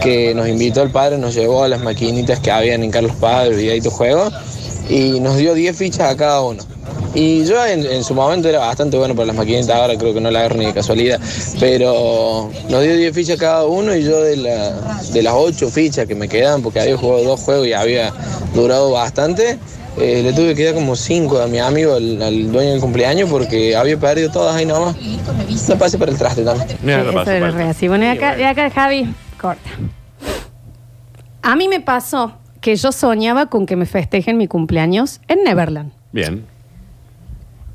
que 0.00 0.32
nos 0.34 0.46
invitó 0.48 0.82
el 0.82 0.90
padre, 0.90 1.18
nos 1.18 1.34
llevó 1.34 1.64
a 1.64 1.68
las 1.68 1.80
maquinitas 1.82 2.38
que 2.38 2.50
habían 2.52 2.84
en 2.84 2.90
Carlos 2.92 3.12
Paz, 3.20 3.46
el 3.48 3.56
videito 3.56 3.90
juego, 3.90 4.30
y 4.88 5.18
nos 5.20 5.36
dio 5.36 5.54
10 5.54 5.76
fichas 5.76 6.08
a 6.12 6.16
cada 6.16 6.40
uno. 6.42 6.62
Y 7.14 7.44
yo 7.44 7.64
en, 7.66 7.84
en 7.84 8.04
su 8.04 8.14
momento 8.14 8.48
era 8.48 8.60
bastante 8.60 8.96
bueno 8.96 9.14
para 9.16 9.26
las 9.26 9.36
maquinitas, 9.36 9.70
ahora 9.70 9.96
creo 9.98 10.14
que 10.14 10.20
no 10.20 10.30
la 10.30 10.40
agarro 10.40 10.56
ni 10.56 10.66
de 10.66 10.72
casualidad, 10.74 11.18
pero 11.58 12.50
nos 12.68 12.82
dio 12.82 12.96
10 12.96 13.12
fichas 13.14 13.36
cada 13.38 13.64
uno 13.66 13.96
y 13.96 14.04
yo 14.04 14.22
de, 14.22 14.36
la- 14.36 15.00
de 15.12 15.22
las 15.22 15.34
8 15.36 15.68
fichas 15.70 16.06
que 16.06 16.14
me 16.14 16.28
quedaban, 16.28 16.62
porque 16.62 16.78
había 16.80 16.96
jugado 16.96 17.24
dos 17.24 17.40
juegos 17.40 17.66
y 17.66 17.72
había 17.72 18.12
durado 18.54 18.92
bastante, 18.92 19.58
eh, 19.98 20.20
le 20.22 20.32
tuve 20.32 20.54
que 20.54 20.64
dar 20.66 20.74
como 20.74 20.94
5 20.94 21.40
a 21.40 21.48
mi 21.48 21.58
amigo, 21.58 21.94
al, 21.94 22.22
al 22.22 22.52
dueño 22.52 22.70
del 22.70 22.80
cumpleaños, 22.80 23.28
porque 23.28 23.74
había 23.74 23.98
perdido 23.98 24.30
todas 24.30 24.54
ahí 24.54 24.64
nomás. 24.64 24.94
No 25.68 25.76
pase 25.76 25.98
para 25.98 26.12
el 26.12 26.16
traste 26.16 26.44
también. 26.44 26.78
Mira, 26.80 27.02
la 27.02 27.12
paso. 27.12 27.30
re 27.32 27.64
así. 27.64 27.88
Bueno, 27.88 28.04
y 28.04 28.08
acá, 28.08 28.38
y 28.38 28.44
acá 28.44 28.70
Javi, 28.70 29.12
corta. 29.40 29.68
A 31.42 31.56
mí 31.56 31.66
me 31.68 31.80
pasó 31.80 32.34
que 32.60 32.76
yo 32.76 32.92
soñaba 32.92 33.46
con 33.46 33.66
que 33.66 33.74
me 33.74 33.86
festejen 33.86 34.36
mi 34.36 34.46
cumpleaños 34.46 35.20
en 35.26 35.42
Neverland. 35.42 35.90
Bien. 36.12 36.46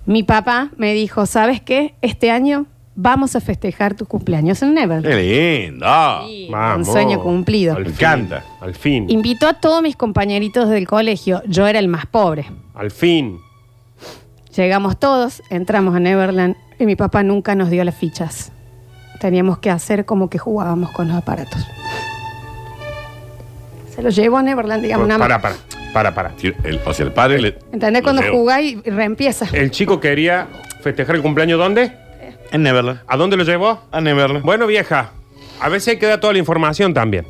Mi 0.05 0.23
papá 0.23 0.69
me 0.77 0.93
dijo, 0.93 1.25
¿sabes 1.25 1.61
qué? 1.61 1.95
Este 2.01 2.29
año 2.31 2.67
vamos 2.95 3.35
a 3.35 3.41
festejar 3.41 3.95
tu 3.95 4.05
cumpleaños 4.05 4.61
en 4.61 4.73
Neverland. 4.73 5.05
Qué 5.05 5.67
lindo. 5.71 5.85
Sí, 6.27 6.47
Vamos. 6.51 6.87
un 6.87 6.93
sueño 6.93 7.21
cumplido. 7.21 7.75
Al 7.75 7.85
Me 7.85 7.89
encanta. 7.89 8.43
Al 8.61 8.75
fin. 8.75 9.09
Invitó 9.09 9.47
a 9.47 9.53
todos 9.53 9.81
mis 9.81 9.95
compañeritos 9.95 10.69
del 10.69 10.87
colegio. 10.87 11.41
Yo 11.47 11.67
era 11.67 11.79
el 11.79 11.87
más 11.87 12.05
pobre. 12.05 12.45
Al 12.73 12.91
fin. 12.91 13.39
Llegamos 14.55 14.97
todos, 14.97 15.41
entramos 15.49 15.95
a 15.95 15.99
Neverland 15.99 16.55
y 16.79 16.85
mi 16.85 16.95
papá 16.95 17.23
nunca 17.23 17.55
nos 17.55 17.69
dio 17.69 17.83
las 17.83 17.95
fichas. 17.95 18.51
Teníamos 19.19 19.57
que 19.57 19.69
hacer 19.69 20.05
como 20.05 20.29
que 20.29 20.37
jugábamos 20.37 20.91
con 20.91 21.07
los 21.07 21.17
aparatos. 21.17 21.65
Se 23.93 24.01
los 24.01 24.15
llevó 24.15 24.37
a 24.37 24.43
Neverland, 24.43 24.83
digamos, 24.83 25.07
nada 25.07 25.17
más. 25.17 25.27
Para, 25.27 25.41
para, 25.41 25.55
para, 25.95 26.13
para. 26.13 26.33
El- 26.65 26.81
o 26.85 26.93
sea, 26.93 27.05
el 27.05 27.13
padre 27.13 27.39
le. 27.39 27.57
¿Entendés? 27.71 28.03
lo 28.03 28.03
Cuando 28.03 28.21
jugáis 28.29 28.77
y 28.83 28.89
reempieza. 28.89 29.47
El 29.53 29.71
chico 29.71 30.01
quería 30.01 30.45
festejar 30.83 31.15
el 31.15 31.21
cumpleaños 31.21 31.57
¿dónde? 31.57 31.93
En 32.51 32.63
Neverland. 32.63 32.99
¿A 33.07 33.15
dónde 33.15 33.37
lo 33.37 33.45
llevó? 33.45 33.79
A 33.93 34.01
Neverland. 34.01 34.43
Bueno, 34.43 34.67
vieja, 34.67 35.11
a 35.61 35.69
veces 35.69 35.87
hay 35.93 35.97
que 35.97 36.05
dar 36.05 36.19
toda 36.19 36.33
la 36.33 36.39
información 36.39 36.93
también. 36.93 37.25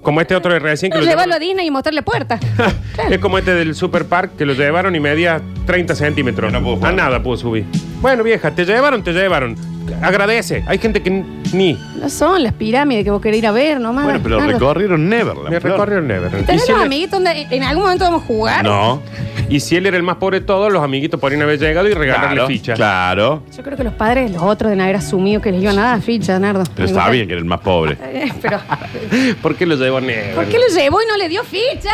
Como 0.00 0.22
este 0.22 0.34
otro 0.34 0.50
de 0.54 0.58
recién 0.58 0.90
que 0.90 0.94
Pero 0.94 1.04
lo 1.04 1.10
llevarlo 1.10 1.34
a 1.34 1.38
llevaron. 1.38 1.48
Disney 1.56 1.66
y 1.66 1.70
mostrarle 1.70 2.02
puerta. 2.02 2.40
Es 3.10 3.18
como 3.18 3.36
este 3.36 3.52
del 3.52 3.74
Super 3.74 4.06
Park 4.06 4.32
que 4.38 4.46
lo 4.46 4.54
llevaron 4.54 4.96
y 4.96 5.00
medía 5.00 5.42
30 5.66 5.94
centímetros. 5.94 6.50
No 6.50 6.62
pudo 6.62 6.86
a 6.86 6.92
nada 6.92 7.22
pudo 7.22 7.36
subir. 7.36 7.66
Bueno, 8.00 8.22
vieja, 8.22 8.50
te 8.52 8.64
llevaron, 8.64 9.04
te 9.04 9.12
llevaron. 9.12 9.54
Agradece. 10.02 10.64
Hay 10.66 10.78
gente 10.78 11.02
que 11.02 11.10
ni. 11.52 11.78
No 12.00 12.08
son 12.08 12.42
las 12.42 12.52
pirámides 12.52 13.04
que 13.04 13.10
vos 13.10 13.20
querés 13.20 13.38
ir 13.38 13.46
a 13.46 13.52
ver 13.52 13.80
nomás. 13.80 14.04
Bueno, 14.04 14.20
pero 14.22 14.40
recorrieron 14.40 15.08
Neverland. 15.08 15.50
Me 15.50 15.60
Flor. 15.60 15.72
recorrió. 15.88 15.98
Y 15.98 16.44
¿Tenés 16.44 16.64
si, 16.64 16.70
los 16.72 16.80
él, 16.80 16.86
amiguitos 16.86 17.12
donde 17.22 17.46
en 17.50 17.62
algún 17.64 17.84
momento 17.84 18.04
vamos 18.04 18.22
a 18.22 18.26
jugar? 18.26 18.64
No. 18.64 19.02
y 19.48 19.60
si 19.60 19.76
él 19.76 19.86
era 19.86 19.96
el 19.96 20.02
más 20.02 20.16
pobre 20.16 20.40
de 20.40 20.46
todos, 20.46 20.72
los 20.72 20.82
amiguitos 20.82 21.18
podrían 21.18 21.42
haber 21.42 21.58
llegado 21.58 21.88
y 21.88 21.94
regalarle 21.94 22.34
Claro, 22.36 22.46
fichas. 22.48 22.76
claro. 22.76 23.42
Yo 23.56 23.62
creo 23.62 23.76
que 23.76 23.84
los 23.84 23.94
padres, 23.94 24.30
los 24.30 24.42
otros, 24.42 24.68
deben 24.70 24.82
haber 24.82 24.96
asumido 24.96 25.40
que 25.40 25.50
les 25.50 25.62
iban 25.62 25.78
a 25.78 25.82
dar 25.82 26.02
ficha, 26.02 26.38
Nardo. 26.38 26.64
Pero 26.76 26.88
Igual. 26.88 27.04
sabían 27.04 27.26
que 27.26 27.32
era 27.32 27.40
el 27.40 27.46
más 27.46 27.60
pobre. 27.60 27.96
Eh, 28.08 28.32
Pero, 28.42 28.58
¿Por 29.42 29.54
qué 29.56 29.64
lo 29.66 29.76
llevó 29.76 29.98
a 29.98 30.00
Neverland? 30.00 30.34
¿por 30.34 30.44
qué 30.46 30.58
lo 30.58 30.66
llevó 30.74 31.00
y 31.02 31.06
no 31.06 31.16
le 31.16 31.28
dio 31.28 31.42
ficha? 31.44 31.90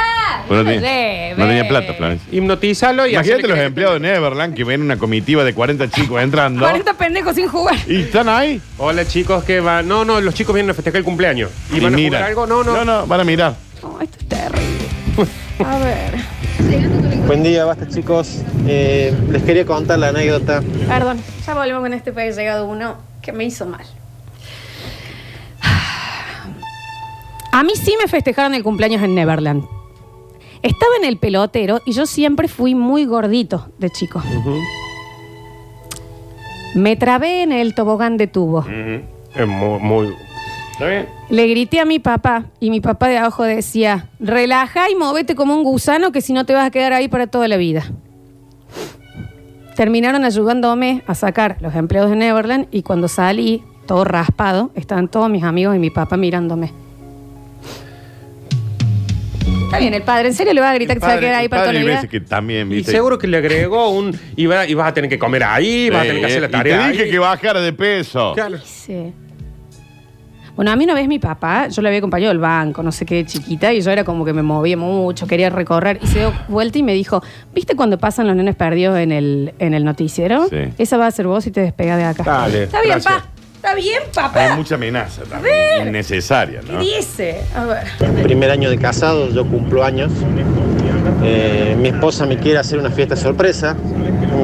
Pues 0.49 0.59
no, 0.59 0.65
Lo 0.65 0.71
tenía, 0.71 0.81
lleve. 0.81 1.35
no 1.37 1.47
tenía 1.47 1.69
plata, 1.69 1.95
Florencia. 1.95 2.29
Hipnotizalo 2.33 3.07
y 3.07 3.13
Imagínate 3.13 3.33
hacerle 3.35 3.49
los 3.49 3.59
que- 3.59 3.65
empleados 3.65 3.95
de 4.01 4.09
Neverland 4.09 4.55
que 4.55 4.65
ven 4.65 4.83
una 4.83 4.97
comitiva 4.97 5.45
de 5.45 5.55
40 5.55 5.89
chicos 5.91 6.23
entrando 6.23 6.61
40 6.65 6.95
pendejos 6.95 7.35
sin 7.35 7.49
jugar. 7.49 7.77
Y 7.87 8.03
están 8.03 8.29
ahí. 8.29 8.61
Hola 8.79 9.07
chicos, 9.07 9.44
que 9.44 9.61
van? 9.61 9.87
No, 9.87 10.05
no, 10.05 10.20
los 10.20 10.35
chicos 10.35 10.55
vienen 10.55 10.70
a 10.70 10.75
festejar 10.75 10.99
el 10.99 11.05
cumpleaños. 11.05 11.51
¿Y, 11.70 11.81
van 11.81 11.94
a 11.94 11.97
miran. 11.97 12.11
jugar 12.11 12.23
algo? 12.23 12.47
No, 12.47 12.64
no. 12.64 12.77
No, 12.77 12.85
no, 12.85 13.07
van 13.07 13.20
a 13.20 13.25
mirar. 13.25 13.55
No, 13.83 14.01
esto 14.01 14.18
es 14.20 14.29
terrible. 14.29 14.87
A 15.64 15.79
ver. 15.79 16.14
Buen 17.27 17.42
día, 17.42 17.64
basta 17.64 17.88
chicos. 17.88 18.42
Eh, 18.66 19.14
les 19.31 19.42
quería 19.42 19.64
contar 19.64 19.99
la 19.99 20.09
anécdota. 20.09 20.62
Perdón, 20.88 21.23
ya 21.47 21.55
volvemos 21.55 21.83
con 21.83 21.94
este 21.94 22.12
país 22.12 22.37
llegado 22.37 22.66
uno 22.66 22.97
que 23.23 23.33
me 23.33 23.44
hizo 23.44 23.66
mal. 23.66 23.85
A 27.53 27.62
mí 27.62 27.73
sí 27.77 27.94
me 28.01 28.09
festejaron 28.09 28.55
el 28.55 28.64
cumpleaños 28.64 29.03
en 29.03 29.14
Neverland. 29.14 29.64
Estaba 30.62 30.97
en 30.99 31.05
el 31.05 31.18
pelotero 31.18 31.81
y 31.87 31.92
yo 31.92 32.05
siempre 32.07 32.49
fui 32.49 32.75
muy 32.75 33.05
gordito 33.05 33.68
de 33.79 33.90
chico. 33.90 34.23
Me 36.75 36.97
trabé 36.97 37.43
en 37.43 37.53
el 37.53 37.75
tobogán 37.75 38.17
de 38.17 38.27
tubo. 38.27 38.59
Ujú. 38.61 39.03
Es 39.35 39.47
muy, 39.47 39.79
muy- 39.81 40.15
¿Está 40.73 40.87
bien? 40.89 41.07
Le 41.31 41.47
grité 41.47 41.79
a 41.81 41.85
mi 41.85 42.01
papá 42.01 42.47
y 42.59 42.71
mi 42.71 42.81
papá 42.81 43.09
de 43.09 43.19
abajo 43.19 43.45
decía, 43.45 44.09
relaja 44.19 44.91
y 44.91 44.97
móvete 44.97 45.35
como 45.37 45.55
un 45.55 45.63
gusano 45.63 46.11
que 46.11 46.21
si 46.21 46.33
no 46.33 46.45
te 46.47 46.53
vas 46.53 46.67
a 46.67 46.71
quedar 46.71 46.93
ahí 46.93 47.07
para 47.09 47.29
toda 47.29 47.47
la 47.47 47.57
vida. 47.57 47.85
Terminaron 49.77 50.25
ayudándome 50.25 51.03
a 51.07 51.15
sacar 51.15 51.57
los 51.61 51.75
empleados 51.75 52.11
de 52.11 52.17
Neverland 52.17 52.67
y 52.71 52.83
cuando 52.83 53.09
salí, 53.09 53.63
todo 53.87 54.05
raspado, 54.05 54.71
estaban 54.75 55.09
todos 55.09 55.29
mis 55.31 55.43
amigos 55.45 55.75
y 55.77 55.79
mi 55.79 55.91
papá 55.91 56.17
mirándome. 56.17 56.73
Está 59.75 59.81
bien, 59.81 59.95
el 59.95 60.03
padre, 60.03 60.29
¿en 60.29 60.35
serio 60.35 60.53
le 60.55 60.61
va 60.61 60.71
a 60.71 60.75
gritar 60.75 60.97
que 60.97 61.01
se 61.01 61.07
va 61.07 61.13
a 61.15 61.21
quedar 61.21 61.35
ahí 61.35 61.45
el 61.45 61.51
para 61.51 61.63
toda 61.63 61.73
la 61.73 61.79
hay 61.81 61.85
vida? 61.85 61.95
veces 61.97 62.11
que 62.11 62.21
también, 62.21 62.71
Y 62.73 62.77
¿viste? 62.77 62.93
seguro 62.93 63.19
que 63.19 63.27
le 63.27 63.37
agregó 63.39 63.91
un. 63.91 64.19
Y, 64.37 64.47
va- 64.47 64.67
y 64.67 64.75
vas 64.75 64.89
a 64.89 64.95
tener 64.95 65.11
que 65.11 65.19
comer 65.19 65.45
ahí, 65.45 65.91
vas 65.91 66.01
a 66.01 66.03
tener 66.07 66.21
que 66.21 66.27
hacer 66.27 66.43
la 66.43 66.49
tarea. 66.49 66.77
Y 66.77 66.85
te 66.85 66.91
dije 66.93 67.03
ahí. 67.05 67.11
que 67.11 67.19
bajara 67.19 67.61
de 67.61 67.73
peso. 67.73 68.33
Claro. 68.35 68.59
Sí. 68.65 69.13
Bueno, 70.57 70.71
a 70.71 70.77
mí 70.77 70.85
una 70.85 70.95
vez 70.95 71.09
mi 71.09 71.19
papá, 71.19 71.67
yo 71.67 71.83
le 71.83 71.89
había 71.89 71.99
acompañado 71.99 72.31
al 72.31 72.39
banco, 72.39 72.81
no 72.85 72.93
sé 72.93 73.05
qué, 73.05 73.27
chiquita, 73.27 73.73
y 73.73 73.81
yo 73.81 73.91
era 73.91 74.05
como 74.05 74.25
que 74.25 74.33
me 74.33 74.43
movía 74.45 74.77
mucho, 74.77 75.27
quería 75.27 75.51
recorrer, 75.51 75.99
y 76.01 76.07
se 76.07 76.21
dio 76.21 76.33
vuelta 76.47 76.79
y 76.79 76.85
me 76.85 76.95
dijo, 76.95 77.21
¿viste 77.53 77.75
cuando 77.75 77.99
pasan 77.99 78.29
los 78.29 78.37
nenes 78.37 78.55
perdidos 78.55 78.97
en 79.01 79.11
el, 79.11 79.53
en 79.59 79.75
el 79.75 79.85
noticiero? 79.85 80.47
Sí. 80.49 80.59
Esa 80.79 80.97
va 80.97 81.09
a 81.09 81.11
ser 81.11 81.27
vos 81.27 81.45
y 81.49 81.51
te 81.51 81.61
despegas 81.61 81.99
de 81.99 82.05
acá. 82.05 82.23
Dale, 82.23 82.63
Está 82.65 82.81
bien, 82.83 82.93
gracias. 82.93 83.15
pa. 83.23 83.29
Está 83.64 83.77
bien, 83.77 84.03
Hay 84.05 84.11
papá. 84.14 84.57
mucha 84.57 84.74
amenaza 84.74 85.22
también, 85.22 85.55
ver. 85.79 85.88
innecesaria, 85.88 86.61
¿Qué 86.61 86.70
¿no? 86.70 86.81
dice? 86.81 87.40
A 87.57 87.64
ver. 87.64 87.85
Primer 88.22 88.50
año 88.50 88.68
de 88.68 88.77
casado, 88.77 89.31
yo 89.31 89.46
cumplo 89.48 89.83
años. 89.83 90.12
Eh, 91.22 91.74
mi 91.81 91.88
esposa 91.88 92.27
me 92.27 92.37
quiere 92.37 92.59
hacer 92.59 92.79
una 92.79 92.90
fiesta 92.90 93.16
sorpresa. 93.16 93.74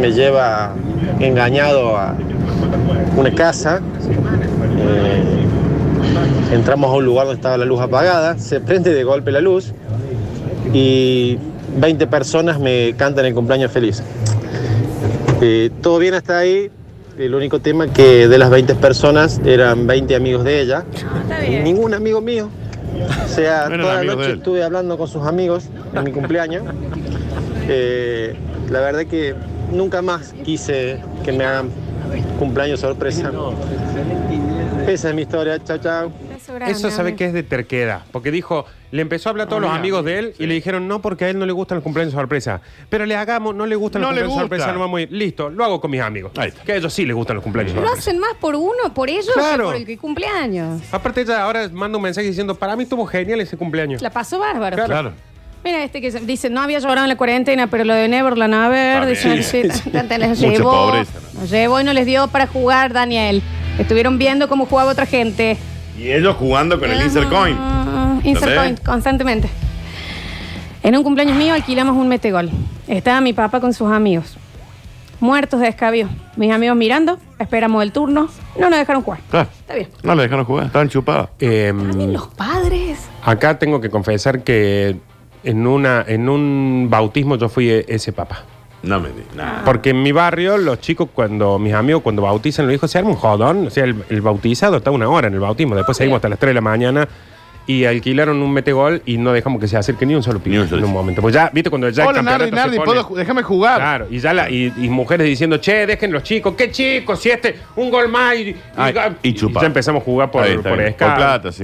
Me 0.00 0.12
lleva 0.12 0.72
engañado 1.18 1.98
a 1.98 2.14
una 3.14 3.30
casa. 3.34 3.82
Eh, 4.78 5.22
entramos 6.54 6.90
a 6.90 6.94
un 6.96 7.04
lugar 7.04 7.26
donde 7.26 7.40
estaba 7.40 7.58
la 7.58 7.66
luz 7.66 7.78
apagada. 7.82 8.38
Se 8.38 8.58
prende 8.60 8.94
de 8.94 9.04
golpe 9.04 9.30
la 9.32 9.42
luz 9.42 9.74
y 10.72 11.36
20 11.76 12.06
personas 12.06 12.58
me 12.58 12.94
cantan 12.96 13.26
el 13.26 13.34
cumpleaños 13.34 13.70
feliz. 13.70 14.02
Eh, 15.42 15.68
todo 15.82 15.98
bien 15.98 16.14
hasta 16.14 16.38
ahí. 16.38 16.70
El 17.18 17.34
único 17.34 17.60
tema 17.60 17.86
que 17.88 18.28
de 18.28 18.38
las 18.38 18.50
20 18.50 18.74
personas 18.76 19.40
eran 19.44 19.86
20 19.86 20.14
amigos 20.14 20.44
de 20.44 20.60
ella. 20.60 20.84
Está 21.22 21.40
bien. 21.40 21.64
ningún 21.64 21.94
amigo 21.94 22.20
mío. 22.20 22.48
O 23.24 23.28
sea, 23.28 23.68
toda 23.80 24.02
la 24.02 24.14
noche 24.14 24.32
estuve 24.32 24.62
hablando 24.62 24.96
con 24.96 25.08
sus 25.08 25.26
amigos 25.26 25.64
en 25.94 26.04
mi 26.04 26.12
cumpleaños. 26.12 26.64
Eh, 27.72 28.34
la 28.68 28.80
verdad 28.80 29.06
que 29.06 29.32
nunca 29.70 30.02
más 30.02 30.34
quise 30.42 30.98
que 31.24 31.30
me 31.30 31.44
hagan 31.44 31.70
cumpleaños 32.38 32.80
sorpresa. 32.80 33.30
Esa 34.88 35.10
es 35.10 35.14
mi 35.14 35.22
historia. 35.22 35.62
Chao, 35.62 35.78
chao. 35.78 36.29
Eso 36.66 36.90
sabe 36.90 37.16
que 37.16 37.24
es 37.26 37.32
de 37.32 37.42
terquedad. 37.42 38.02
Porque 38.12 38.30
dijo, 38.30 38.66
le 38.90 39.02
empezó 39.02 39.28
a 39.28 39.30
hablar 39.30 39.46
a 39.46 39.48
todos 39.48 39.62
los 39.62 39.70
amigos 39.72 40.04
de 40.04 40.18
él 40.18 40.34
y 40.38 40.46
le 40.46 40.54
dijeron, 40.54 40.88
no, 40.88 41.00
porque 41.02 41.24
a 41.26 41.30
él 41.30 41.38
no 41.38 41.46
le 41.46 41.52
gustan 41.52 41.76
los 41.76 41.82
cumpleaños 41.84 42.12
sorpresa. 42.14 42.60
Pero 42.88 43.06
le 43.06 43.16
hagamos, 43.16 43.54
no 43.54 43.66
le 43.66 43.76
gustan 43.76 44.02
No 44.02 44.08
los 44.08 44.16
le 44.16 44.22
cumpleaños 44.26 44.42
gusta. 44.50 44.56
sorpresa, 44.56 44.72
no 44.72 44.80
vamos 44.80 44.98
a 44.98 45.02
ir. 45.02 45.12
Listo, 45.12 45.50
lo 45.50 45.64
hago 45.64 45.80
con 45.80 45.90
mis 45.90 46.00
amigos. 46.00 46.32
Que 46.64 46.72
a 46.72 46.76
ellos 46.76 46.92
sí 46.92 47.04
les 47.06 47.14
gustan 47.16 47.36
los 47.36 47.42
cumpleaños 47.42 47.74
Lo 47.74 47.80
sorpresa. 47.82 47.98
hacen 48.00 48.18
más 48.18 48.34
por 48.40 48.54
uno, 48.56 48.92
por 48.94 49.08
ellos, 49.10 49.30
Claro. 49.34 49.56
que 49.56 49.62
por 49.64 49.76
el 49.76 49.86
que 49.86 49.98
cumpleaños. 49.98 50.82
Aparte 50.92 51.22
ella 51.22 51.42
ahora 51.42 51.68
manda 51.72 51.96
un 51.98 52.02
mensaje 52.02 52.26
diciendo, 52.26 52.54
para 52.54 52.76
mí 52.76 52.82
estuvo 52.84 53.06
genial 53.06 53.40
ese 53.40 53.56
cumpleaños. 53.56 54.02
La 54.02 54.10
pasó 54.10 54.38
bárbaro. 54.38 54.84
Claro. 54.84 55.12
Mira, 55.62 55.84
este 55.84 56.00
que 56.00 56.10
se- 56.10 56.20
dice, 56.20 56.48
no 56.48 56.62
había 56.62 56.78
llorado 56.78 57.02
en 57.04 57.10
la 57.10 57.16
cuarentena, 57.18 57.66
pero 57.66 57.84
lo 57.84 57.92
de 57.92 58.08
Neverland, 58.08 58.54
a 58.54 58.68
ver, 58.70 59.04
dice, 59.04 59.42
Sí, 59.42 59.68
sí, 59.70 59.90
tanta 59.90 60.16
les 60.16 60.38
Mucha 60.40 60.48
llevó. 60.52 60.70
pobreza, 60.86 61.12
Nos 61.34 61.50
llevó 61.50 61.80
y 61.80 61.84
no 61.84 61.92
les 61.92 62.06
dio 62.06 62.28
para 62.28 62.46
jugar, 62.46 62.94
Daniel. 62.94 63.42
Estuvieron 63.78 64.16
viendo 64.16 64.48
cómo 64.48 64.64
jugaba 64.64 64.90
otra 64.92 65.04
gente. 65.04 65.58
Y 65.98 66.10
ellos 66.10 66.36
jugando 66.36 66.78
con 66.78 66.90
el 66.90 67.02
insert 67.02 67.28
coin. 67.28 67.56
Ah, 67.58 68.14
insert 68.24 68.36
¿Entendés? 68.48 68.58
point, 68.58 68.84
constantemente. 68.84 69.48
En 70.82 70.96
un 70.96 71.02
cumpleaños 71.02 71.36
mío 71.36 71.52
alquilamos 71.54 71.96
un 71.96 72.08
metegol. 72.08 72.50
Estaba 72.88 73.20
mi 73.20 73.32
papá 73.32 73.60
con 73.60 73.74
sus 73.74 73.90
amigos. 73.92 74.36
Muertos 75.20 75.60
de 75.60 75.68
escabio. 75.68 76.08
Mis 76.36 76.50
amigos 76.50 76.74
mirando, 76.76 77.18
esperamos 77.38 77.82
el 77.82 77.92
turno. 77.92 78.28
No 78.58 78.70
nos 78.70 78.78
dejaron 78.78 79.02
jugar. 79.02 79.20
Claro. 79.30 79.48
Está 79.60 79.74
bien. 79.74 79.88
No 80.02 80.14
le 80.14 80.22
dejaron 80.22 80.46
jugar, 80.46 80.66
estaban 80.66 80.88
chupados. 80.88 81.28
Em, 81.38 82.10
Los 82.12 82.28
padres. 82.28 82.98
acá 83.22 83.58
tengo 83.58 83.82
que 83.82 83.90
confesar 83.90 84.42
que 84.42 84.96
en, 85.44 85.66
una, 85.66 86.02
en 86.08 86.28
un 86.30 86.86
bautismo 86.88 87.36
yo 87.36 87.50
fui 87.50 87.68
e- 87.68 87.84
ese 87.88 88.12
papá. 88.12 88.44
No 88.82 88.98
me 89.00 89.10
digas. 89.10 89.34
nada. 89.36 89.62
Porque 89.64 89.90
en 89.90 90.02
mi 90.02 90.12
barrio, 90.12 90.56
los 90.58 90.80
chicos, 90.80 91.08
cuando 91.14 91.58
mis 91.58 91.74
amigos, 91.74 92.02
cuando 92.02 92.22
bautizan, 92.22 92.66
los 92.66 92.74
hijos, 92.74 92.90
se 92.90 92.98
arma 92.98 93.10
un 93.10 93.16
jodón. 93.16 93.66
O 93.66 93.70
sea, 93.70 93.84
el, 93.84 93.96
el 94.08 94.20
bautizado 94.22 94.76
está 94.78 94.90
una 94.90 95.08
hora 95.08 95.28
en 95.28 95.34
el 95.34 95.40
bautismo. 95.40 95.74
Después 95.76 95.96
seguimos 95.98 96.16
hasta 96.16 96.28
las 96.30 96.38
3 96.38 96.50
de 96.50 96.54
la 96.54 96.60
mañana 96.62 97.06
y 97.66 97.84
alquilaron 97.84 98.42
un 98.42 98.52
metegol 98.52 99.02
y 99.06 99.18
no 99.18 99.32
dejamos 99.32 99.60
que 99.60 99.68
se 99.68 99.76
acerque 99.76 100.04
ni 100.06 100.14
un 100.14 100.22
solo 100.22 100.40
pibe 100.40 100.56
en 100.66 100.82
un 100.84 100.92
momento. 100.92 101.20
Pues 101.20 101.34
ya, 101.34 101.50
viste, 101.52 101.68
cuando 101.70 101.88
ya 101.90 102.04
el 102.04 102.08
Hola, 102.08 102.22
Nardi, 102.22 102.44
campeonato 102.50 102.56
se 102.72 102.76
Nardi, 102.78 102.90
pone- 102.90 103.02
¿puedo 103.04 103.18
déjame 103.20 103.42
jugar. 103.42 103.76
Claro, 103.76 104.06
y 104.10 104.18
ya 104.18 104.32
la, 104.32 104.50
y, 104.50 104.72
y 104.76 104.88
mujeres 104.88 105.26
diciendo, 105.26 105.58
che, 105.58 105.86
dejen 105.86 106.10
los 106.10 106.22
chicos, 106.24 106.54
qué 106.56 106.70
chicos, 106.72 107.20
si 107.20 107.30
este, 107.30 107.56
un 107.76 107.90
gol 107.90 108.08
más 108.08 108.34
y, 108.36 108.40
y- 108.48 108.56
Ay, 108.76 108.94
y 109.22 109.34
chupar. 109.34 109.62
ya 109.62 109.66
empezamos 109.68 110.02
a 110.02 110.04
jugar 110.04 110.30
por, 110.30 110.44
Está 110.46 110.74
escala. 110.84 111.14
Por 111.14 111.16
plata, 111.22 111.52
sí. 111.52 111.62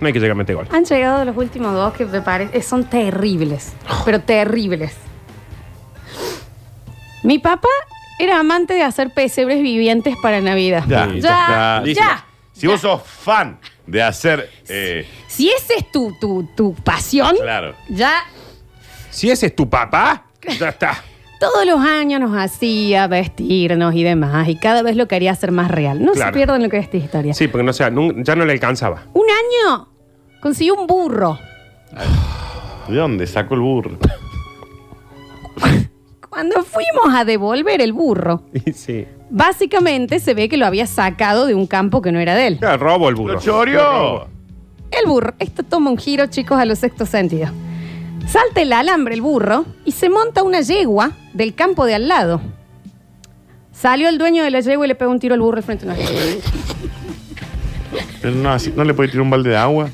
No 0.00 0.06
hay 0.06 0.12
que 0.12 0.20
llegar 0.20 0.32
a 0.32 0.38
meter 0.38 0.54
gol. 0.54 0.66
Han 0.70 0.84
llegado 0.84 1.24
los 1.24 1.36
últimos 1.36 1.72
dos 1.74 1.92
que 1.94 2.04
me 2.06 2.20
parece 2.20 2.62
son 2.62 2.84
terribles, 2.84 3.72
pero 4.04 4.20
terribles. 4.20 4.94
Mi 7.22 7.38
papá 7.38 7.68
era 8.18 8.38
amante 8.40 8.74
de 8.74 8.82
hacer 8.82 9.12
pesebres 9.12 9.62
vivientes 9.62 10.14
para 10.22 10.40
Navidad. 10.40 10.84
Ya, 10.88 11.06
ya, 11.14 11.82
listo. 11.84 12.00
ya. 12.02 12.24
Si 12.52 12.66
vos 12.66 12.80
sos 12.80 13.02
fan 13.02 13.58
de 13.86 14.02
hacer. 14.02 14.50
eh, 14.68 15.06
Si 15.26 15.48
esa 15.50 15.74
es 15.78 15.90
tu, 15.90 16.12
tu, 16.20 16.48
tu 16.56 16.74
pasión, 16.74 17.34
claro. 17.40 17.74
ya 17.88 18.12
Si 19.10 19.30
ese 19.30 19.46
es 19.46 19.56
tu 19.56 19.68
papá, 19.68 20.26
ya 20.58 20.68
está. 20.68 21.02
todos 21.40 21.64
los 21.66 21.80
años 21.80 22.20
nos 22.20 22.36
hacía 22.36 23.06
vestirnos 23.06 23.94
y 23.94 24.02
demás, 24.02 24.46
y 24.48 24.56
cada 24.56 24.82
vez 24.82 24.94
lo 24.96 25.08
quería 25.08 25.32
hacer 25.32 25.52
más 25.52 25.70
real. 25.70 26.04
No 26.04 26.12
Claro. 26.12 26.30
se 26.32 26.34
pierdan 26.36 26.62
lo 26.62 26.68
que 26.68 26.76
es 26.78 26.84
esta 26.84 26.98
historia. 26.98 27.32
Sí, 27.32 27.48
porque 27.48 27.64
no 27.64 27.72
sea, 27.72 27.90
nun- 27.90 28.22
ya 28.24 28.36
no 28.36 28.44
le 28.44 28.52
alcanzaba. 28.52 29.04
Un 29.14 29.24
año 29.30 29.88
consiguió 30.42 30.74
un 30.74 30.86
burro. 30.86 31.38
¿De 32.88 32.94
dónde 32.96 33.26
sacó 33.26 33.54
el 33.54 33.60
burro? 33.60 33.98
Cuando 36.30 36.62
fuimos 36.62 37.14
a 37.14 37.24
devolver 37.24 37.80
el 37.82 37.92
burro, 37.92 38.44
Y 38.64 38.72
sí. 38.72 39.04
básicamente 39.30 40.20
se 40.20 40.32
ve 40.32 40.48
que 40.48 40.56
lo 40.56 40.64
había 40.64 40.86
sacado 40.86 41.44
de 41.46 41.54
un 41.54 41.66
campo 41.66 42.00
que 42.00 42.12
no 42.12 42.20
era 42.20 42.34
de 42.34 42.46
él. 42.46 42.58
Ya, 42.60 42.76
robo 42.76 43.08
el 43.08 43.16
burro. 43.16 43.34
¡Lo 43.34 43.40
choreó! 43.40 44.28
El 44.92 45.06
burro, 45.06 45.34
esto 45.38 45.62
toma 45.62 45.90
un 45.90 45.98
giro, 45.98 46.26
chicos, 46.26 46.58
a 46.58 46.64
los 46.64 46.78
sexto 46.78 47.04
sentido. 47.06 47.48
Salta 48.28 48.60
el 48.62 48.72
alambre 48.72 49.14
el 49.14 49.22
burro 49.22 49.64
y 49.84 49.92
se 49.92 50.08
monta 50.10 50.42
una 50.42 50.60
yegua 50.60 51.12
del 51.32 51.54
campo 51.54 51.84
de 51.84 51.94
al 51.94 52.08
lado. 52.08 52.40
Salió 53.72 54.08
el 54.08 54.18
dueño 54.18 54.42
de 54.44 54.50
la 54.50 54.60
yegua 54.60 54.84
y 54.84 54.88
le 54.88 54.94
pegó 54.94 55.10
un 55.10 55.18
tiro 55.20 55.34
al 55.34 55.40
burro 55.40 55.56
al 55.58 55.62
frente 55.62 55.86
de 55.86 55.92
una 55.92 56.00
Pero 58.20 58.34
no, 58.34 58.50
así, 58.52 58.72
¿no 58.76 58.84
le 58.84 58.94
puede 58.94 59.08
tirar 59.08 59.22
un 59.22 59.30
balde 59.30 59.50
de 59.50 59.56
agua? 59.56 59.88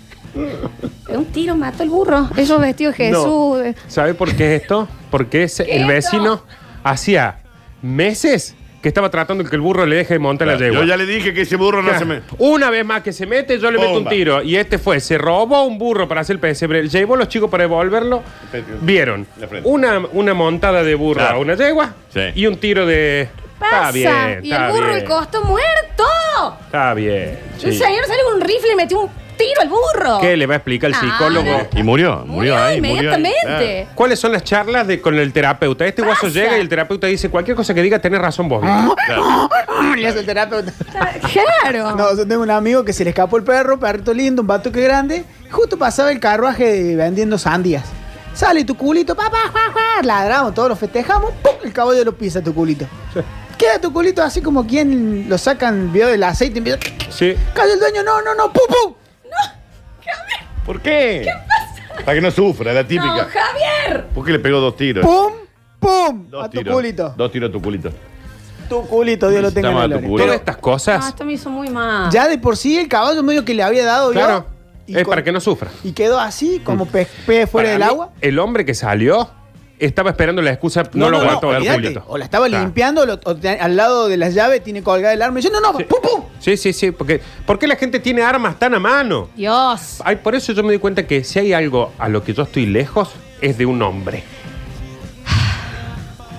Un 1.18 1.26
tiro 1.26 1.57
mató 1.57 1.83
al 1.83 1.88
burro. 1.90 2.29
Ellos 2.37 2.61
vestidos 2.61 2.96
de 2.96 3.07
Jesús. 3.07 3.24
No. 3.26 3.74
¿Sabe 3.88 4.14
por 4.14 4.35
qué 4.35 4.57
es 4.57 4.62
esto? 4.62 4.88
Porque 5.11 5.44
es 5.44 5.61
el 5.61 5.87
vecino 5.87 6.42
hacía 6.85 7.38
meses 7.83 8.55
que 8.83 8.88
estaba 8.88 9.11
tratando 9.11 9.42
de 9.42 9.50
que 9.50 9.57
el 9.57 9.62
burro 9.62 9.85
le 9.87 9.96
deje 9.96 10.14
de 10.14 10.18
montar 10.20 10.46
la 10.46 10.57
yegua. 10.57 10.81
Yo 10.81 10.85
ya 10.87 10.96
le 10.96 11.07
dije 11.07 11.35
que 11.35 11.40
ese 11.42 11.57
burro 11.57 11.83
no 11.83 11.98
se 11.98 12.05
me. 12.05 12.20
Una 12.38 12.70
vez 12.70 12.85
más 12.85 13.02
que 13.02 13.12
se 13.12 13.26
mete, 13.26 13.59
yo 13.59 13.70
le 13.70 13.79
meto 13.79 13.90
un 13.90 13.96
Bomba. 13.96 14.11
tiro. 14.11 14.42
Y 14.42 14.57
este 14.57 14.79
fue, 14.79 15.00
se 15.00 15.18
robó 15.18 15.64
un 15.64 15.76
burro 15.79 16.07
para 16.07 16.20
hacer 16.20 16.35
el 16.35 16.40
pesebre, 16.40 16.88
llevó 16.88 17.14
a 17.14 17.18
los 17.18 17.29
chicos 17.29 17.50
para 17.50 17.64
devolverlo. 17.64 18.22
Vieron 18.83 19.26
La 19.40 19.48
frente. 19.48 19.68
una, 19.68 20.02
una 20.12 20.35
montada 20.35 20.85
de 20.85 20.94
burro 20.94 21.18
Claro. 21.20 21.38
a 21.38 21.40
una 21.40 21.55
yegua 21.55 21.94
Sí. 22.14 22.20
y 22.37 22.46
un 22.46 22.57
tiro 22.59 22.87
de. 22.87 23.29
Pasa. 23.59 23.88
Está 23.88 23.90
bien, 23.92 24.40
y 24.44 24.50
está 24.52 24.66
el 24.66 24.72
burro 24.72 24.87
bien. 24.88 24.98
el 25.00 25.05
costo 25.05 25.42
muerto. 25.44 26.05
Está 26.66 26.94
bien. 26.94 27.38
El 27.64 27.72
sí. 27.72 27.79
señor 27.79 28.05
sale 28.07 28.20
con 28.24 28.35
un 28.35 28.40
rifle 28.42 28.72
y 28.72 28.76
metió 28.76 29.00
un 29.00 29.11
tiro 29.37 29.61
al 29.62 29.68
burro. 29.68 30.18
¿Qué 30.20 30.37
le 30.37 30.46
va 30.46 30.55
a 30.55 30.57
explicar 30.59 30.90
el 30.90 30.96
Ah, 30.96 31.01
psicólogo? 31.01 31.68
Y 31.77 31.83
murió, 31.83 32.25
murió, 32.27 32.27
Murió 32.27 32.57
ahí. 32.57 32.81
murió 32.81 33.12
ahí. 33.12 33.16
inmediatamente. 33.18 33.88
¿Cuáles 33.94 34.18
son 34.18 34.33
las 34.33 34.44
charlas 34.44 34.87
de, 34.87 35.01
con 35.01 35.14
el 35.18 35.33
terapeuta? 35.33 35.87
Este 35.87 36.03
guaso 36.03 36.22
Pasa. 36.27 36.35
llega 36.35 36.57
y 36.57 36.61
el 36.61 36.68
terapeuta 36.68 37.07
dice: 37.07 37.29
cualquier 37.29 37.57
cosa 37.57 37.75
que 37.75 37.83
diga, 37.83 37.99
tenés 37.99 38.20
razón 38.20 38.49
vos. 38.49 38.61
Claro. 39.07 39.49
Le 39.96 40.07
hace 40.09 40.20
el 40.20 40.27
terapeuta. 40.27 40.72
Claro. 41.33 41.94
No, 41.96 42.16
yo 42.16 42.27
tengo 42.27 42.42
un 42.42 42.51
amigo 42.51 42.85
que 42.85 42.92
se 42.92 43.05
le 43.05 43.11
escapó 43.11 43.37
el 43.37 43.42
perro, 43.44 43.79
perrito 43.79 44.12
lindo, 44.14 44.42
un 44.42 44.49
vato 44.49 44.70
que 44.72 44.81
grande. 44.83 45.25
y 45.46 45.51
Justo 45.51 45.77
pasaba 45.77 46.11
el 46.11 46.20
carruaje 46.20 46.96
vendiendo 46.96 47.38
sandías. 47.38 47.85
Sale 48.35 48.64
tu 48.64 48.77
culito, 48.77 49.14
papá, 49.14 49.38
juá, 49.51 49.62
juá, 49.72 50.03
ladramos, 50.03 50.53
todos 50.53 50.68
lo 50.68 50.77
festejamos, 50.77 51.33
¡pum! 51.42 51.53
el 51.64 51.72
caballo 51.72 52.05
lo 52.05 52.12
pisa 52.14 52.42
tu 52.42 52.53
culito. 52.55 52.87
Queda 53.57 53.81
tu 53.81 53.90
culito 53.90 54.22
así 54.22 54.42
como 54.42 54.66
quien 54.66 55.27
lo 55.31 55.38
sacan, 55.38 55.90
vio 55.90 56.07
del 56.09 56.22
aceite 56.22 56.57
y 56.57 56.59
empieza. 56.59 56.79
Sí. 57.09 57.35
Cae 57.55 57.72
el 57.72 57.79
dueño, 57.81 58.03
no, 58.03 58.20
no, 58.20 58.35
no, 58.35 58.53
pum, 58.53 58.62
pum. 58.68 58.94
¿Por 60.64 60.81
qué? 60.81 61.23
¿Qué 61.25 61.31
pasa? 61.49 62.05
Para 62.05 62.14
que 62.14 62.21
no 62.21 62.31
sufra, 62.31 62.73
la 62.73 62.83
No, 62.83 62.88
típica. 62.88 63.29
Javier. 63.33 64.07
¿Por 64.14 64.25
qué 64.25 64.33
le 64.33 64.38
pegó 64.38 64.59
dos 64.61 64.77
tiros? 64.77 65.05
Pum, 65.05 65.33
pum, 65.79 66.31
Dos 66.31 66.45
a 66.45 66.51
tu 66.51 66.64
culito. 66.64 67.14
Dos 67.16 67.31
tiros 67.33 67.51
a 67.51 67.53
tu 67.53 67.62
culito. 67.62 67.90
Tu 68.69 68.83
culito, 68.87 69.29
Dios 69.31 69.42
lo 69.42 69.53
tenga 69.53 69.69
en 69.85 69.90
gloria. 69.90 70.16
Todas 70.27 70.35
estas 70.40 70.57
No, 70.57 70.61
cosas, 70.61 71.09
esto 71.09 71.25
me 71.25 71.35
hizo 71.35 71.49
muy 71.51 71.69
mal. 71.71 72.11
Ya 72.11 72.27
de 72.27 72.37
por 72.38 72.57
sí 72.57 72.77
el 72.79 72.88
caballo 72.88 73.23
medio 73.23 73.45
que 73.45 73.55
le 73.55 73.62
había 73.62 73.85
dado 73.85 74.12
yo, 74.12 74.19
claro, 74.19 74.47
y 74.88 74.97
es 74.97 75.05
con- 75.05 75.11
para 75.12 75.23
que 75.23 75.31
no 75.31 75.40
sufra. 75.40 75.71
y 75.85 75.92
quedó 75.92 76.19
así, 76.19 76.61
como 76.64 76.85
pez, 76.87 77.09
pez 77.27 77.49
fuera 77.49 77.69
Para 77.69 77.79
del 77.79 77.79
mí, 77.79 77.85
agua. 77.85 78.11
El 78.21 78.38
hombre 78.40 78.64
que 78.64 78.75
salió 78.75 79.31
estaba 79.79 80.11
esperando 80.11 80.41
la 80.43 80.51
excusa, 80.51 80.83
no, 80.95 81.11
lo 81.11 81.19
aguantó 81.19 81.55
el. 81.55 81.69
Julito. 81.69 82.05
O 82.09 82.17
la 82.19 82.25
estaba 82.25 82.47
Claro. 82.47 82.65
limpiando, 82.65 83.05
lo- 83.07 83.21
o 83.25 83.37
te- 83.37 83.49
al 83.61 83.77
lado 83.77 84.09
de 84.09 84.17
las 84.17 84.35
llaves 84.35 84.62
tiene 84.65 84.83
colgada 84.83 85.12
el 85.15 85.23
arma. 85.23 85.39
Y 85.39 85.43
yo, 85.43 85.51
no, 85.51 85.61
no, 85.61 85.73
pum, 85.73 86.01
pum. 86.03 86.23
Sí, 86.41 86.57
sí, 86.57 86.73
sí. 86.73 86.91
Porque, 86.93 87.21
¿Por 87.47 87.59
qué 87.59 87.67
la 87.67 87.77
gente 87.77 88.01
tiene 88.01 88.23
armas 88.23 88.59
tan 88.59 88.75
a 88.75 88.79
mano? 88.79 89.29
Dios. 89.37 90.01
Ay, 90.05 90.17
por 90.17 90.35
eso 90.35 90.53
yo 90.53 90.62
me 90.62 90.73
di 90.73 90.79
cuenta 90.79 91.07
que 91.07 91.25
si 91.25 91.39
hay 91.39 91.53
algo 91.53 91.93
a 91.99 92.09
lo 92.09 92.23
que 92.23 92.33
yo 92.35 92.43
estoy 92.45 92.67
lejos, 92.67 93.11
es 93.41 93.59
de 93.59 93.67
un 93.67 93.81
hombre. 93.83 94.23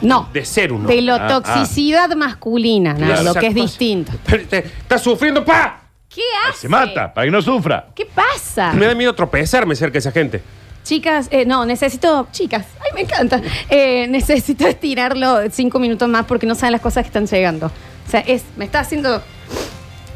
No. 0.02 0.30
De 0.32 0.46
ser 0.46 0.72
un 0.72 0.82
hombre. 0.82 0.96
De 0.96 1.02
la 1.02 1.16
Ah, 1.16 1.28
toxicidad 1.28 2.10
masculina, 2.16 2.94
¿no? 2.94 3.06
Claro. 3.08 3.24
lo 3.24 3.34
que 3.34 3.48
es 3.48 3.56
distinto. 3.56 4.12
Pero 4.26 4.46
te- 4.48 4.58
Está 4.60 4.98
sufriendo, 5.00 5.44
¡pa! 5.44 5.82
¿Qué 6.08 6.22
hace? 6.48 6.62
Se 6.62 6.70
mata, 6.70 7.14
para 7.14 7.26
que 7.26 7.32
no 7.32 7.42
sufra. 7.42 7.88
¿Qué 7.96 8.06
pasa? 8.06 8.74
Me 8.74 8.86
da 8.86 8.96
miedo 8.96 9.14
tropezarme 9.14 9.76
cerca 9.76 9.94
de 9.94 10.00
esa 10.00 10.12
gente. 10.12 10.42
Chicas, 10.88 11.28
eh, 11.32 11.46
no, 11.46 11.66
necesito. 11.66 12.28
Chicas, 12.32 12.66
ay, 12.80 12.92
me 12.96 13.02
encanta. 13.02 13.42
Eh, 13.70 14.08
necesito 14.08 14.66
estirarlo 14.66 15.38
cinco 15.52 15.80
minutos 15.80 16.08
más 16.08 16.26
porque 16.26 16.46
no 16.46 16.56
saben 16.56 16.72
las 16.72 16.82
cosas 16.82 17.04
que 17.04 17.08
están 17.08 17.28
llegando. 17.28 17.66
O 17.68 18.10
sea, 18.10 18.22
es, 18.22 18.44
me 18.56 18.64
está 18.64 18.80
haciendo. 18.80 19.22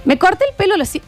Me 0.06 0.18
corté 0.18 0.46
el 0.50 0.56
pelo 0.56 0.76
a 0.76 0.78
los 0.78 0.88
si- 0.88 1.02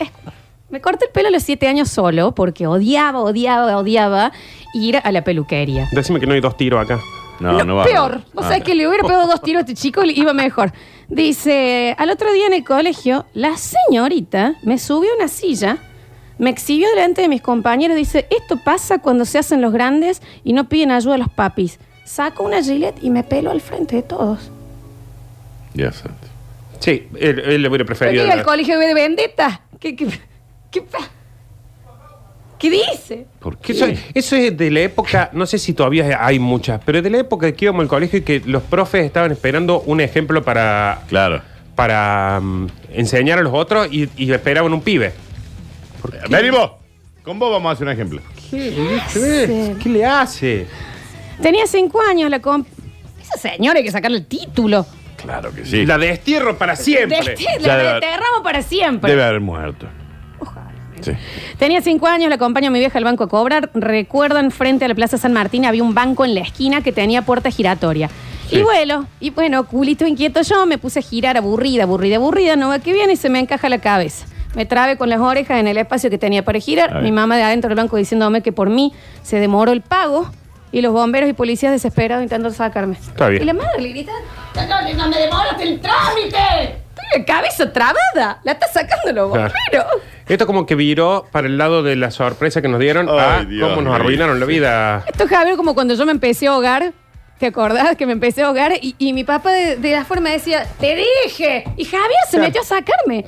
Me 0.70 0.82
corté 0.82 1.06
el 1.06 1.12
pelo 1.12 1.30
a 1.30 1.32
los 1.32 1.44
siete 1.44 1.68
años 1.70 1.90
solo 1.90 2.34
porque 2.36 2.68
odiaba, 2.68 3.22
odiaba, 3.22 3.78
odiaba 3.78 4.32
ir 4.74 4.98
a 5.02 5.12
la 5.14 5.24
peluquería. 5.24 5.88
Decime 5.94 6.20
que 6.20 6.28
no 6.28 6.34
hay 6.34 6.42
dos 6.42 6.58
tiros 6.58 6.82
acá. 6.84 7.00
No, 7.40 7.64
no, 7.64 7.76
va. 7.78 7.86
Peor. 7.86 8.22
O 8.36 8.42
Ah. 8.44 8.48
sea, 8.50 8.60
que 8.60 8.76
le 8.76 8.86
hubiera 8.88 9.04
pegado 9.08 9.28
dos 9.28 9.42
tiros 9.42 9.60
a 9.60 9.62
este 9.62 9.76
chico, 9.76 10.04
le 10.04 10.12
iba 10.14 10.34
mejor. 10.34 10.74
Dice, 11.08 11.96
al 11.98 12.10
otro 12.10 12.34
día 12.34 12.48
en 12.48 12.54
el 12.54 12.64
colegio, 12.66 13.26
la 13.34 13.56
señorita 13.58 14.56
me 14.64 14.78
subió 14.78 15.12
a 15.14 15.16
una 15.16 15.28
silla, 15.30 15.78
me 16.44 16.50
exhibió 16.50 16.88
delante 16.90 17.22
de 17.22 17.30
mis 17.30 17.42
compañeros, 17.42 17.96
dice, 17.96 18.28
esto 18.30 18.58
pasa 18.64 19.00
cuando 19.00 19.24
se 19.26 19.38
hacen 19.40 19.62
los 19.62 19.72
grandes 19.72 20.22
y 20.44 20.54
no 20.54 20.68
piden 20.70 20.92
ayuda 20.92 21.16
a 21.16 21.18
los 21.18 21.30
papis. 21.30 21.80
Saco 22.06 22.44
una 22.44 22.62
gilet 22.62 22.96
y 23.02 23.10
me 23.10 23.24
pelo 23.24 23.50
al 23.52 23.62
frente 23.62 23.96
de 23.96 24.02
todos. 24.04 24.52
Ya 25.74 25.92
sé. 25.92 26.10
Sí, 26.80 27.08
él, 27.18 27.40
él 27.40 27.62
le 27.62 27.70
hubiera 27.70 27.86
¿Por 27.86 27.94
qué 27.96 28.00
preferido. 28.00 28.26
iba 28.26 28.34
al 28.34 28.44
colegio 28.44 28.78
de 28.78 28.94
vendetta? 28.94 29.62
¿Qué, 29.80 29.96
qué, 29.96 30.08
qué, 30.70 30.82
pa- 30.82 31.10
¿Qué 32.60 32.70
dice? 32.70 33.26
¿Por 33.40 33.58
Que 33.58 33.72
Eso, 33.74 33.88
eso 34.14 34.36
es 34.36 34.56
de 34.58 34.70
la 34.72 34.82
época, 34.82 35.30
no 35.34 35.46
sé 35.46 35.58
si 35.58 35.74
todavía 35.74 36.26
hay 36.26 36.40
muchas, 36.40 36.82
pero 36.86 36.98
es 37.00 37.04
de 37.04 37.10
la 37.10 37.20
época 37.20 37.52
que 37.52 37.66
íbamos 37.66 37.82
al 37.84 37.88
colegio 37.90 38.20
y 38.20 38.22
que 38.22 38.42
los 38.46 38.64
profes 38.64 39.06
estaban 39.06 39.32
esperando 39.32 39.82
un 39.82 40.00
ejemplo 40.02 40.44
para, 40.44 41.02
Claro. 41.08 41.42
para 41.76 42.40
mm, 42.42 42.68
enseñar 42.94 43.40
a 43.40 43.42
los 43.42 43.54
otros 43.54 43.88
y, 43.92 44.10
y 44.18 44.32
esperaban 44.32 44.74
un 44.74 44.82
pibe. 44.82 45.14
Vení 46.30 46.50
vos. 46.50 46.72
Con 47.24 47.40
vos 47.40 47.52
vamos 47.52 47.70
a 47.70 47.74
hacer 47.74 47.88
un 47.88 47.94
ejemplo. 47.94 48.22
hace? 49.06 49.76
¿Qué 49.82 49.90
le 49.90 50.06
hace? 50.06 50.68
Tenía 51.42 51.66
cinco 51.68 52.00
años 52.02 52.30
la 52.30 52.40
comp... 52.42 52.68
Esa 53.22 53.38
señora 53.38 53.80
hay 53.80 53.86
que 53.86 53.92
sacarle 53.92 54.18
el 54.18 54.26
título. 54.26 54.86
Claro 55.18 55.54
que 55.54 55.66
sí. 55.66 55.86
La 55.86 55.98
destierro 55.98 56.58
para 56.58 56.76
siempre. 56.76 57.18
Desti- 57.22 57.60
la 57.62 57.78
debe- 57.78 57.92
desterramos 57.94 58.42
para 58.44 58.62
siempre. 58.62 59.10
Debe 59.12 59.24
haber 59.24 59.40
muerto. 59.40 59.88
Sí. 61.02 61.12
Tenía 61.58 61.82
cinco 61.82 62.08
años, 62.08 62.30
le 62.30 62.36
acompaño 62.36 62.70
a 62.70 62.72
mi 62.72 62.80
vieja 62.80 62.98
al 62.98 63.04
banco 63.04 63.26
a 63.26 63.30
cobrar. 63.30 63.70
Recuerdan, 63.74 64.52
frente 64.52 64.86
a 64.86 64.88
la 64.88 64.96
Plaza 64.96 65.18
San 65.18 65.34
Martín 65.34 65.66
había 65.66 65.84
un 65.84 65.94
banco 65.94 66.24
en 66.24 66.34
la 66.34 66.42
esquina 66.42 66.82
que 66.82 66.92
tenía 66.94 67.24
puerta 67.24 67.52
giratoria. 67.52 68.10
Sí. 68.50 68.58
Y 68.58 68.62
bueno, 68.62 69.08
y 69.20 69.30
bueno, 69.32 69.66
culito 69.66 70.06
inquieto 70.08 70.42
yo, 70.44 70.66
me 70.66 70.78
puse 70.78 71.00
a 71.00 71.02
girar 71.02 71.36
aburrida, 71.38 71.84
aburrida, 71.84 72.16
aburrida, 72.18 72.56
no 72.56 72.70
va 72.70 72.80
que 72.80 72.94
viene 72.94 73.14
y 73.14 73.16
se 73.18 73.30
me 73.30 73.40
encaja 73.40 73.68
la 73.68 73.80
cabeza. 73.80 74.26
Me 74.56 74.66
trabe 74.66 74.98
con 74.98 75.10
las 75.10 75.20
orejas 75.20 75.60
en 75.60 75.68
el 75.68 75.78
espacio 75.78 76.10
que 76.10 76.18
tenía 76.18 76.44
para 76.44 76.60
girar. 76.60 77.02
Mi 77.02 77.12
mamá 77.12 77.38
de 77.38 77.44
adentro 77.44 77.70
del 77.70 77.78
banco 77.78 77.98
diciéndome 77.98 78.42
que 78.42 78.52
por 78.52 78.70
mí 78.70 78.94
se 79.24 79.40
demoró 79.40 79.72
el 79.72 79.82
pago 79.82 80.30
y 80.72 80.82
los 80.82 80.94
bomberos 80.94 81.30
y 81.30 81.34
policías 81.34 81.72
desesperados 81.72 82.24
intentando 82.24 82.54
sacarme. 82.56 82.96
Está 82.96 83.30
bien. 83.30 83.42
Y 83.44 83.46
la 83.46 83.54
madre 83.54 83.82
le 83.82 83.90
grita, 83.90 84.12
no, 84.56 84.62
no, 84.68 84.94
no 84.94 85.08
me 85.10 85.18
demoraste 85.18 85.64
el 85.64 85.80
trámite. 85.82 86.78
La 87.18 87.26
cabeza 87.26 87.72
trabada. 87.72 88.40
La 88.44 88.52
está 88.54 88.68
sacando 88.68 89.12
los 89.12 89.32
Claro. 89.32 89.54
bomberos. 89.72 90.02
Esto 90.28 90.46
como 90.48 90.66
que 90.66 90.76
viró 90.76 91.28
para 91.32 91.48
el 91.48 91.58
lado 91.58 91.84
de 91.84 91.96
la 91.96 92.10
sorpresa 92.12 92.62
que 92.62 92.68
nos 92.70 92.80
dieron 92.80 93.10
a 93.10 93.40
Ay, 93.40 93.46
Dios 93.48 93.70
cómo 93.70 93.82
nos 93.82 93.94
arruinaron 93.96 94.40
la 94.40 94.46
vida. 94.46 95.04
Esto, 95.08 95.28
Javier, 95.28 95.58
como 95.58 95.74
cuando 95.76 95.96
yo 95.96 96.06
me 96.06 96.12
empecé 96.12 96.48
a 96.48 96.52
ahogar. 96.52 96.94
¿Te 97.40 97.48
acordás 97.48 97.98
que 97.98 98.06
me 98.06 98.14
empecé 98.14 98.42
a 98.42 98.46
ahogar? 98.48 98.72
Y, 98.82 98.96
y 99.00 99.12
mi 99.12 99.24
papá 99.26 99.52
de, 99.52 99.76
de 99.76 99.92
la 99.92 100.06
forma 100.06 100.30
decía, 100.30 100.66
te 100.80 100.96
dije. 101.26 101.66
Y 101.76 101.84
Javier 101.86 102.10
se 102.26 102.38
Claro. 102.38 102.44
metió 102.46 102.62
a 102.62 102.64
sacarme. 102.64 103.26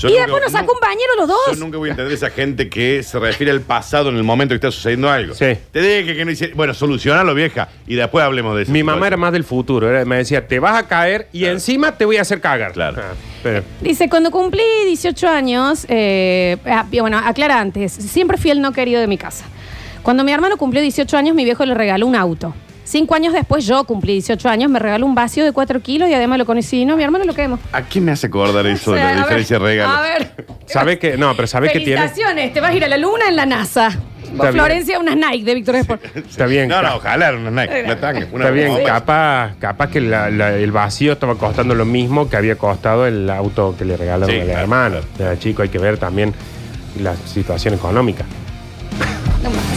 Yo 0.00 0.08
y 0.08 0.12
nunca- 0.12 0.22
después 0.24 0.42
nos 0.44 0.52
sacó 0.52 0.66
nu- 0.66 0.72
un 0.74 0.80
bañero 0.80 1.12
los 1.18 1.28
Yo 1.28 1.36
dos. 1.48 1.58
nunca 1.58 1.78
voy 1.78 1.88
a 1.88 1.92
entender 1.92 2.14
esa 2.14 2.30
gente 2.30 2.68
que 2.68 3.02
se 3.02 3.18
refiere 3.18 3.52
al 3.52 3.60
pasado 3.60 4.08
en 4.10 4.16
el 4.16 4.22
momento 4.24 4.52
que 4.52 4.56
está 4.56 4.70
sucediendo 4.70 5.10
algo. 5.10 5.34
Sí. 5.34 5.56
Te 5.72 5.80
dije 5.80 6.14
que 6.16 6.24
no 6.24 6.30
hice. 6.30 6.48
Bueno, 6.54 6.72
solucionalo, 6.74 7.34
vieja. 7.34 7.68
Y 7.86 7.94
después 7.96 8.24
hablemos 8.24 8.56
de 8.56 8.62
eso. 8.62 8.72
Mi 8.72 8.82
mamá 8.82 9.06
era 9.06 9.16
más 9.16 9.32
del 9.32 9.44
futuro. 9.44 9.88
era- 9.90 10.04
me 10.04 10.16
decía, 10.16 10.46
te 10.46 10.58
vas 10.58 10.76
a 10.76 10.86
caer 10.88 11.28
y 11.32 11.44
encima 11.44 11.92
te 11.96 12.04
voy 12.04 12.16
a 12.16 12.22
hacer 12.22 12.40
cagar. 12.40 12.72
Claro. 12.72 13.02
Ah, 13.02 13.14
pero- 13.42 13.62
Dice, 13.80 14.08
cuando 14.08 14.30
cumplí 14.30 14.62
18 14.86 15.28
años, 15.28 15.84
eh, 15.88 16.56
ah, 16.66 16.86
bueno, 16.90 17.18
aclara 17.18 17.60
antes, 17.60 17.92
siempre 17.92 18.36
fui 18.36 18.50
el 18.50 18.60
no 18.60 18.72
querido 18.72 19.00
de 19.00 19.06
mi 19.06 19.18
casa. 19.18 19.44
Cuando 20.02 20.24
mi 20.24 20.32
hermano 20.32 20.56
cumplió 20.56 20.80
18 20.82 21.16
años, 21.16 21.34
mi 21.36 21.44
viejo 21.44 21.64
le 21.66 21.74
regaló 21.74 22.06
un 22.06 22.16
auto. 22.16 22.54
Cinco 22.90 23.14
años 23.14 23.32
después, 23.32 23.64
yo 23.64 23.84
cumplí 23.84 24.14
18 24.14 24.48
años, 24.48 24.68
me 24.68 24.80
regaló 24.80 25.06
un 25.06 25.14
vacío 25.14 25.44
de 25.44 25.52
4 25.52 25.80
kilos 25.80 26.08
y 26.08 26.14
además 26.14 26.38
lo 26.38 26.44
conocí. 26.44 26.84
No, 26.84 26.96
mi 26.96 27.04
hermano 27.04 27.24
lo 27.24 27.34
quemo. 27.34 27.56
¿A 27.70 27.82
quién 27.82 28.04
me 28.04 28.10
hace 28.10 28.26
acordar 28.26 28.66
eso 28.66 28.90
de 28.92 28.98
O 29.00 29.00
sea, 29.00 29.12
la 29.14 29.20
a 29.20 29.22
diferencia 29.22 29.58
de 29.60 29.64
regalos? 29.64 29.96
A 29.96 30.00
ver, 30.02 30.34
¿Sabe 30.66 30.98
que 30.98 31.16
No, 31.16 31.36
pero 31.36 31.46
¿sabe 31.46 31.70
que 31.70 31.78
tiene? 31.78 32.00
felicitaciones, 32.00 32.52
te 32.52 32.60
vas 32.60 32.72
a 32.72 32.74
ir 32.74 32.84
a 32.84 32.88
la 32.88 32.96
luna 32.96 33.28
en 33.28 33.36
la 33.36 33.46
NASA. 33.46 33.90
Bien. 34.32 34.52
Florencia, 34.52 34.98
unas 34.98 35.14
Nike 35.16 35.44
de 35.44 35.54
Víctor 35.54 35.76
Sport. 35.76 36.04
Está 36.16 36.46
bien. 36.46 36.68
No, 36.68 36.82
no, 36.82 36.96
ojalá 36.96 37.28
era 37.28 37.36
una 37.38 37.50
Nike, 37.62 37.82
una 37.84 38.00
tanga. 38.00 38.26
Una 38.32 38.44
Está 38.46 38.50
bien, 38.50 38.84
capaz, 38.84 39.54
capaz 39.60 39.88
que 39.90 40.00
la- 40.00 40.28
la- 40.30 40.56
el 40.56 40.72
vacío 40.72 41.12
estaba 41.12 41.36
costando 41.36 41.74
lo 41.76 41.84
mismo 41.84 42.28
que 42.28 42.36
había 42.36 42.56
costado 42.56 43.06
el 43.06 43.30
auto 43.30 43.74
que 43.78 43.84
le 43.84 43.96
regalaron 43.96 44.30
Sí, 44.34 44.40
al 44.40 44.46
claro, 44.46 44.60
hermano. 44.62 44.96
Chico, 45.38 45.62
hay 45.62 45.68
que 45.68 45.78
ver 45.78 45.96
también 45.98 46.32
la 47.00 47.14
situación 47.16 47.74
económica. 47.74 48.24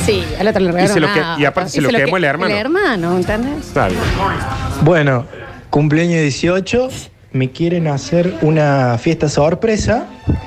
Sí, 0.05 0.23
al 0.39 0.47
otro 0.47 0.59
le 0.61 0.71
regalaron 0.71 0.93
se 0.93 0.99
lo 0.99 1.13
que- 1.13 1.19
nada. 1.19 1.39
y 1.39 1.45
aparte 1.45 1.69
se 1.71 1.81
lo 1.81 1.89
quemó 1.89 2.17
el 2.17 2.23
hermano. 2.25 2.53
El 2.53 2.59
hermano, 2.59 3.15
¿entendés? 3.17 3.67
Está 3.67 3.87
bien. 3.87 4.01
Bueno, 4.81 5.25
cumpleaños 5.69 6.19
18, 6.21 6.89
me 7.33 7.49
quieren 7.49 7.87
hacer 7.87 8.35
una 8.41 8.97
fiesta 8.99 9.27
sorpresa. 9.27 10.05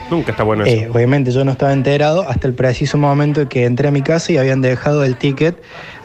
Nunca 0.09 0.31
está 0.31 0.45
bueno 0.45 0.65
eso. 0.65 0.75
Eh, 0.75 0.89
obviamente 0.89 1.33
yo 1.33 1.45
no 1.45 1.51
estaba 1.53 1.73
enterado 1.73 2.27
hasta 2.29 2.47
el 2.47 2.55
preciso 2.55 2.97
momento 2.97 3.49
que 3.49 3.65
entré 3.65 3.89
a 3.89 3.91
mi 3.91 4.03
casa 4.03 4.33
y 4.33 4.39
habían 4.39 4.61
dejado 4.63 5.05
el 5.05 5.17
ticket 5.17 5.57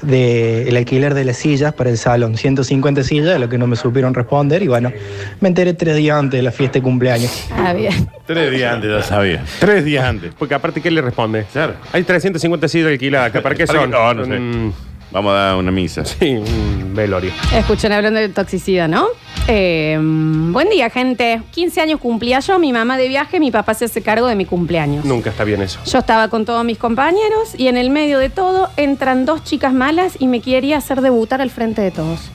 del 0.02 0.76
alquiler 0.76 1.14
de 1.14 1.24
las 1.24 1.38
sillas 1.38 1.74
para 1.74 1.92
el 1.92 2.00
salón, 2.00 2.36
150 2.36 3.04
sillas, 3.04 3.36
a 3.36 3.40
lo 3.40 3.48
que 3.48 3.60
no 3.60 3.68
me 3.68 3.76
supieron 3.76 4.16
responder 4.16 4.64
y 4.64 4.68
bueno, 4.68 4.92
me 5.40 5.50
enteré 5.50 5.76
tres 5.76 5.96
días 5.96 6.18
antes 6.18 6.40
de 6.40 6.42
la 6.42 6.52
fiesta 6.52 6.80
de 6.80 6.84
cumpleaños. 6.84 7.48
Ah, 7.56 7.74
bien. 7.74 8.10
Tres 8.26 8.50
días 8.50 8.74
antes, 8.74 8.90
ya 8.90 9.04
sabía. 9.04 9.44
Tres 9.60 9.86
días 9.86 10.04
antes. 10.04 10.34
Porque 10.38 10.56
aparte, 10.56 10.82
¿qué 10.82 10.90
le 10.90 11.02
responde? 11.02 11.46
Claro. 11.54 11.76
Hay 11.94 12.02
350 12.04 12.68
sillas 12.68 12.88
alquiladas. 12.88 13.32
¿Para 13.42 13.54
qué 13.54 13.68
¿Para 13.68 13.82
son? 13.82 13.92
No, 13.92 14.14
no 14.16 14.26
sé. 14.26 14.40
Mm, 14.40 14.74
Vamos 15.12 15.32
a 15.34 15.36
dar 15.36 15.56
una 15.58 15.72
misa. 15.72 16.06
sí, 16.06 16.36
un 16.38 16.94
velorio. 16.96 17.32
Escuchan 17.54 17.92
hablando 17.92 18.20
de 18.20 18.30
toxicidad, 18.30 18.88
¿no? 18.88 19.08
Eh, 19.48 19.98
buen 20.00 20.70
día, 20.70 20.90
gente. 20.90 21.42
15 21.52 21.82
años 21.82 22.00
cumplía 22.00 22.40
yo, 22.40 22.60
mi 22.60 22.72
mamá 22.72 22.98
de 22.98 23.08
viaje, 23.08 23.40
mi 23.40 23.52
papá 23.52 23.74
se 23.74 23.86
hace 23.86 24.02
cargo 24.02 24.28
de 24.28 24.36
mi 24.36 24.46
cumpleaños. 24.46 25.04
Nunca 25.04 25.30
está 25.32 25.44
bien 25.44 25.62
eso. 25.62 25.80
Yo 25.86 26.00
estaba 26.00 26.30
con 26.30 26.46
todos 26.46 26.64
mis 26.64 26.78
compañeros 26.78 27.56
y 27.58 27.68
en 27.68 27.76
el 27.78 27.90
medio 27.90 28.20
de 28.20 28.30
todo 28.30 28.70
entran 28.78 29.26
dos 29.26 29.44
chicas 29.44 29.74
malas 29.74 30.16
y 30.20 30.28
me 30.28 30.40
quería 30.42 30.78
hacer 30.78 31.02
debutar 31.02 31.42
al 31.42 31.50
frente 31.50 31.82
de 31.82 31.92
todos. 31.92 32.32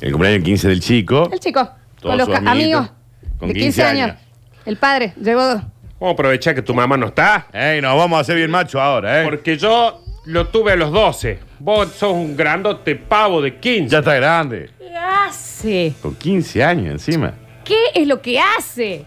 El 0.00 0.12
cumpleaños 0.12 0.44
15 0.44 0.68
del 0.68 0.80
chico. 0.80 1.28
El 1.32 1.40
chico, 1.40 1.68
Todos 2.00 2.16
con 2.16 2.18
los 2.18 2.28
amiguitos, 2.28 2.50
amigos 2.52 2.90
con 3.38 3.48
de 3.48 3.54
15 3.54 3.66
15 3.66 3.82
años. 3.84 4.10
años. 4.10 4.22
El 4.64 4.76
padre 4.76 5.12
llegó. 5.20 5.40
Vamos 5.42 5.64
a 6.00 6.10
aprovechar 6.10 6.54
que 6.54 6.62
tu 6.62 6.72
mamá 6.72 6.96
no 6.96 7.06
está. 7.06 7.48
Ey, 7.52 7.80
nos 7.82 7.96
vamos 7.96 8.16
a 8.16 8.20
hacer 8.20 8.36
bien 8.36 8.50
macho 8.50 8.80
ahora, 8.80 9.22
¿eh? 9.22 9.24
Porque 9.24 9.58
yo 9.58 10.00
lo 10.28 10.48
tuve 10.48 10.72
a 10.72 10.76
los 10.76 10.92
12. 10.92 11.38
Vos 11.58 11.88
sos 11.92 12.12
un 12.12 12.36
grandote 12.36 12.96
pavo 12.96 13.40
de 13.40 13.56
15. 13.56 13.88
Ya 13.88 13.98
está 14.00 14.14
grande. 14.14 14.70
¿Qué 14.78 14.94
hace? 14.94 15.94
Con 16.02 16.14
15 16.14 16.62
años 16.62 16.92
encima. 16.92 17.32
¿Qué 17.64 17.76
es 17.94 18.06
lo 18.06 18.20
que 18.20 18.38
hace? 18.38 19.06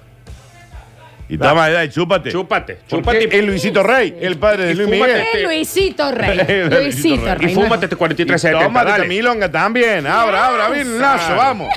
Y 1.29 1.35
está 1.35 1.53
más 1.53 1.69
edad 1.69 1.83
y 1.83 1.89
chúpate. 1.89 2.31
Chúpate, 2.31 2.79
chúpate. 2.87 3.37
Es 3.37 3.45
Luisito 3.45 3.83
Rey, 3.83 4.17
el 4.19 4.37
padre 4.37 4.65
de 4.65 4.71
Y 4.71 4.75
Luis 4.75 4.89
fúmate 4.89 5.13
Miguel. 5.13 5.27
Es 5.33 5.43
Luisito 5.43 6.11
Rey. 6.11 6.69
Luisito 6.69 7.35
Rey. 7.35 7.51
Y 7.51 7.55
fúmate 7.55 7.85
este 7.85 7.95
4370. 7.95 8.65
Tómate 8.65 8.89
dale. 8.89 9.03
esta 9.03 9.07
milonga 9.07 9.51
también. 9.51 10.07
Abra, 10.07 10.47
abra, 10.47 10.69
bien 10.69 10.87
el 10.87 10.99
lazo, 10.99 11.35
vamos. 11.35 11.69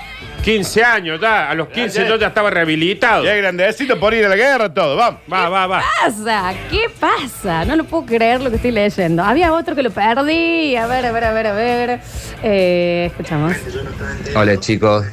15 0.45 0.85
años 0.85 1.21
ya. 1.21 1.51
A 1.51 1.55
los 1.55 1.69
15 1.69 1.97
Ya, 1.99 2.03
ya. 2.05 2.09
yo 2.11 2.17
ya 2.17 2.27
estaba 2.29 2.51
rehabilitado. 2.51 3.25
Ya 3.25 3.35
grandecito 3.35 3.99
por 3.99 4.13
ir 4.15 4.25
a 4.27 4.29
la 4.29 4.37
guerra, 4.37 4.73
todo, 4.73 4.97
vamos. 4.97 5.21
Va, 5.33 5.49
va, 5.49 5.67
va. 5.67 5.83
pasa? 6.05 6.53
¿Qué 6.71 6.85
pasa? 7.01 7.65
No 7.65 7.77
lo 7.77 7.85
puedo 7.85 8.05
creer 8.07 8.41
lo 8.41 8.51
que 8.51 8.57
estoy 8.57 8.73
leyendo. 8.73 9.23
Había 9.23 9.53
otro 9.53 9.75
que 9.75 9.83
lo 9.83 9.91
perdí. 9.91 10.77
A 10.77 10.87
ver, 10.87 11.07
a 11.07 11.13
ver, 11.13 11.25
a 11.25 11.33
ver, 11.33 11.47
a 11.47 11.53
ver. 11.53 12.01
Eh, 12.43 13.07
escuchamos. 13.11 13.55
Hola 14.37 14.59
chicos. 14.61 15.07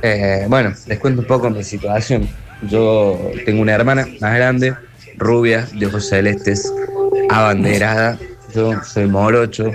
Eh, 0.00 0.46
bueno, 0.48 0.72
les 0.86 0.98
cuento 0.98 1.20
un 1.22 1.26
poco 1.26 1.50
mi 1.50 1.62
situación. 1.64 2.28
Yo 2.62 3.18
tengo 3.44 3.60
una 3.62 3.72
hermana 3.72 4.06
más 4.20 4.34
grande, 4.36 4.74
rubia, 5.16 5.66
de 5.72 5.86
ojos 5.86 6.08
celestes, 6.08 6.72
abanderada. 7.28 8.18
Yo 8.54 8.82
soy 8.84 9.06
morocho, 9.06 9.72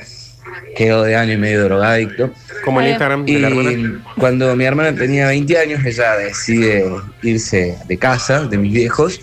quedo 0.76 1.04
de 1.04 1.16
año 1.16 1.34
y 1.34 1.38
medio 1.38 1.64
drogadicto. 1.64 2.32
Como 2.64 2.82
el 2.82 2.90
Instagram 2.90 3.26
de 3.26 3.32
Y 3.32 3.40
la 3.40 3.48
hermana. 3.48 4.04
cuando 4.18 4.56
mi 4.56 4.66
hermana 4.66 4.96
tenía 4.96 5.28
20 5.28 5.58
años, 5.58 5.86
ella 5.86 6.16
decide 6.18 6.86
irse 7.22 7.78
de 7.88 7.98
casa, 7.98 8.46
de 8.46 8.58
mis 8.58 8.74
viejos, 8.74 9.22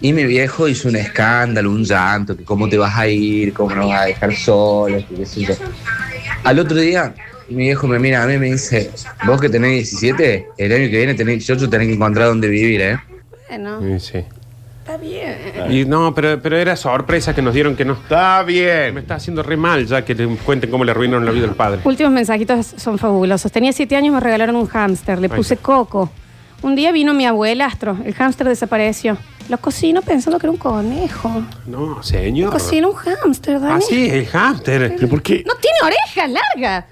y 0.00 0.12
mi 0.12 0.24
viejo 0.24 0.66
hizo 0.68 0.88
un 0.88 0.96
escándalo, 0.96 1.70
un 1.70 1.84
llanto, 1.84 2.36
que 2.36 2.44
cómo 2.44 2.68
te 2.68 2.78
vas 2.78 2.96
a 2.96 3.06
ir, 3.06 3.52
cómo 3.52 3.74
nos 3.74 3.88
vas 3.88 4.02
a 4.02 4.04
dejar 4.06 4.30
qué 4.30 5.26
sé 5.26 5.42
yo. 5.42 5.54
Al 6.44 6.58
otro 6.58 6.78
día, 6.78 7.14
mi 7.48 7.64
viejo 7.64 7.86
me 7.86 7.98
mira 7.98 8.22
a 8.22 8.26
mí 8.26 8.34
y 8.34 8.38
me 8.38 8.52
dice, 8.52 8.90
vos 9.26 9.40
que 9.40 9.48
tenés 9.48 9.72
17, 9.72 10.46
el 10.56 10.72
año 10.72 10.90
que 10.90 10.96
viene 10.96 11.14
tenés 11.14 11.46
18, 11.46 11.68
tenés 11.68 11.88
que 11.88 11.94
encontrar 11.94 12.28
dónde 12.28 12.48
vivir, 12.48 12.80
¿eh? 12.80 12.98
Bueno, 13.48 14.00
sí. 14.00 14.24
Está 14.90 14.96
bien. 14.96 15.70
Y 15.72 15.84
no, 15.84 16.14
pero, 16.14 16.40
pero 16.42 16.56
era 16.56 16.76
sorpresa 16.76 17.34
que 17.34 17.42
nos 17.42 17.54
dieron 17.54 17.76
que 17.76 17.84
no. 17.84 17.94
Está 17.94 18.42
bien. 18.42 18.94
Me 18.94 19.00
está 19.00 19.16
haciendo 19.16 19.42
re 19.42 19.56
mal 19.56 19.86
ya 19.86 20.04
que 20.04 20.14
te 20.14 20.26
cuenten 20.26 20.70
cómo 20.70 20.84
le 20.84 20.90
arruinaron 20.92 21.24
la 21.24 21.32
vida 21.32 21.46
al 21.46 21.54
padre. 21.54 21.80
Últimos 21.84 22.12
mensajitos 22.12 22.66
son 22.76 22.98
fabulosos. 22.98 23.50
Tenía 23.52 23.72
siete 23.72 23.96
años, 23.96 24.14
me 24.14 24.20
regalaron 24.20 24.56
un 24.56 24.66
hámster. 24.66 25.18
Le 25.20 25.28
Ahí 25.30 25.36
puse 25.36 25.54
está. 25.54 25.64
coco. 25.64 26.10
Un 26.62 26.74
día 26.74 26.92
vino 26.92 27.14
mi 27.14 27.24
abuelastro. 27.26 27.96
El 28.04 28.14
hámster 28.14 28.48
desapareció. 28.48 29.16
Lo 29.48 29.58
cocino 29.58 30.02
pensando 30.02 30.38
que 30.38 30.46
era 30.46 30.52
un 30.52 30.58
conejo. 30.58 31.42
No, 31.66 32.02
señor. 32.02 32.52
Cocino 32.52 32.90
un 32.90 32.94
hámster, 32.96 33.60
Dani. 33.60 33.74
Así, 33.82 34.08
el 34.10 34.26
hámster. 34.26 34.94
¿Pero 34.96 35.08
por 35.08 35.22
qué? 35.22 35.42
No 35.46 35.54
tiene 35.54 35.76
orejas 35.82 36.30
largas. 36.30 36.84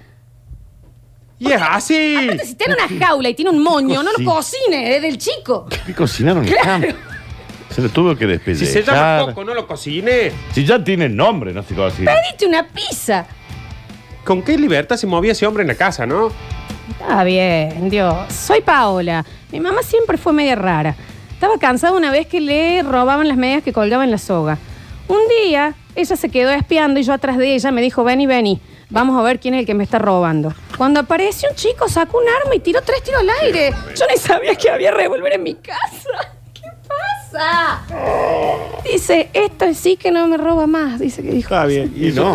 Y 1.37 1.49
es 1.53 1.61
así. 1.61 2.15
Aparte, 2.17 2.45
si 2.45 2.55
tiene 2.55 2.73
una 2.73 3.05
jaula 3.05 3.29
y 3.29 3.33
tiene 3.33 3.51
un 3.51 3.63
moño, 3.63 4.03
no 4.03 4.09
lo 4.11 4.25
Cocina. 4.25 4.33
cocine, 4.33 4.95
es 4.97 5.01
del 5.01 5.17
chico. 5.17 5.67
¿Qué 5.85 5.93
cocinaron 5.93 6.43
el 6.43 6.51
Claro. 6.53 6.87
Se 7.79 7.87
lo 7.87 7.93
tuvo 7.93 8.13
que 8.13 8.55
Si 8.55 8.65
se 8.65 8.83
llama. 8.83 9.27
Coco, 9.27 9.45
no 9.45 9.53
lo 9.53 9.65
cocine. 9.65 10.33
Si 10.51 10.65
ya 10.65 10.83
tiene 10.83 11.07
nombre, 11.07 11.53
no 11.53 11.63
se 11.63 11.73
cocina. 11.73 12.11
Pediste 12.13 12.45
una 12.45 12.67
pizza. 12.67 13.25
¿Con 14.25 14.41
qué 14.41 14.57
libertad 14.57 14.97
se 14.97 15.07
movía 15.07 15.31
ese 15.31 15.47
hombre 15.47 15.61
en 15.61 15.69
la 15.69 15.75
casa, 15.75 16.05
no? 16.05 16.29
Está 16.91 17.23
bien, 17.23 17.89
Dios. 17.89 18.33
Soy 18.33 18.59
Paola. 18.59 19.25
Mi 19.53 19.61
mamá 19.61 19.81
siempre 19.81 20.17
fue 20.17 20.33
media 20.33 20.55
rara. 20.55 20.93
Estaba 21.31 21.57
cansada 21.57 21.95
una 21.95 22.11
vez 22.11 22.27
que 22.27 22.41
le 22.41 22.83
robaban 22.83 23.29
las 23.29 23.37
medias 23.37 23.63
que 23.63 23.71
colgaban 23.71 24.05
en 24.05 24.11
la 24.11 24.17
soga. 24.17 24.57
Un 25.07 25.21
día, 25.41 25.73
ella 25.95 26.15
se 26.17 26.27
quedó 26.27 26.51
espiando 26.51 26.99
y 26.99 27.03
yo 27.03 27.13
atrás 27.13 27.37
de 27.37 27.55
ella 27.55 27.71
me 27.71 27.81
dijo, 27.81 28.03
vení, 28.03 28.27
vení. 28.27 28.59
Vamos 28.89 29.17
a 29.17 29.23
ver 29.23 29.39
quién 29.39 29.53
es 29.53 29.61
el 29.61 29.65
que 29.65 29.73
me 29.73 29.85
está 29.85 29.99
robando. 29.99 30.53
Cuando 30.77 30.99
aparece 30.99 31.47
un 31.49 31.55
chico, 31.55 31.87
sacó 31.87 32.17
un 32.17 32.25
arma 32.27 32.55
y 32.55 32.59
tiró 32.59 32.81
tres 32.81 33.03
tiros 33.03 33.21
al 33.21 33.29
aire. 33.41 33.73
Yo 33.95 34.05
ni 34.11 34.17
sabía 34.17 34.53
que 34.55 34.69
había 34.69 34.91
revólver 34.91 35.33
en 35.33 35.43
mi 35.43 35.55
casa. 35.55 36.38
Dice, 38.83 39.29
esto 39.33 39.65
sí 39.73 39.97
que 39.97 40.11
no 40.11 40.27
me 40.27 40.37
roba 40.37 40.67
más. 40.67 40.99
Dice 40.99 41.21
que 41.21 41.31
dijo. 41.31 41.47
Está 41.53 41.65
bien. 41.65 41.93
Y 41.95 42.11
no. 42.11 42.33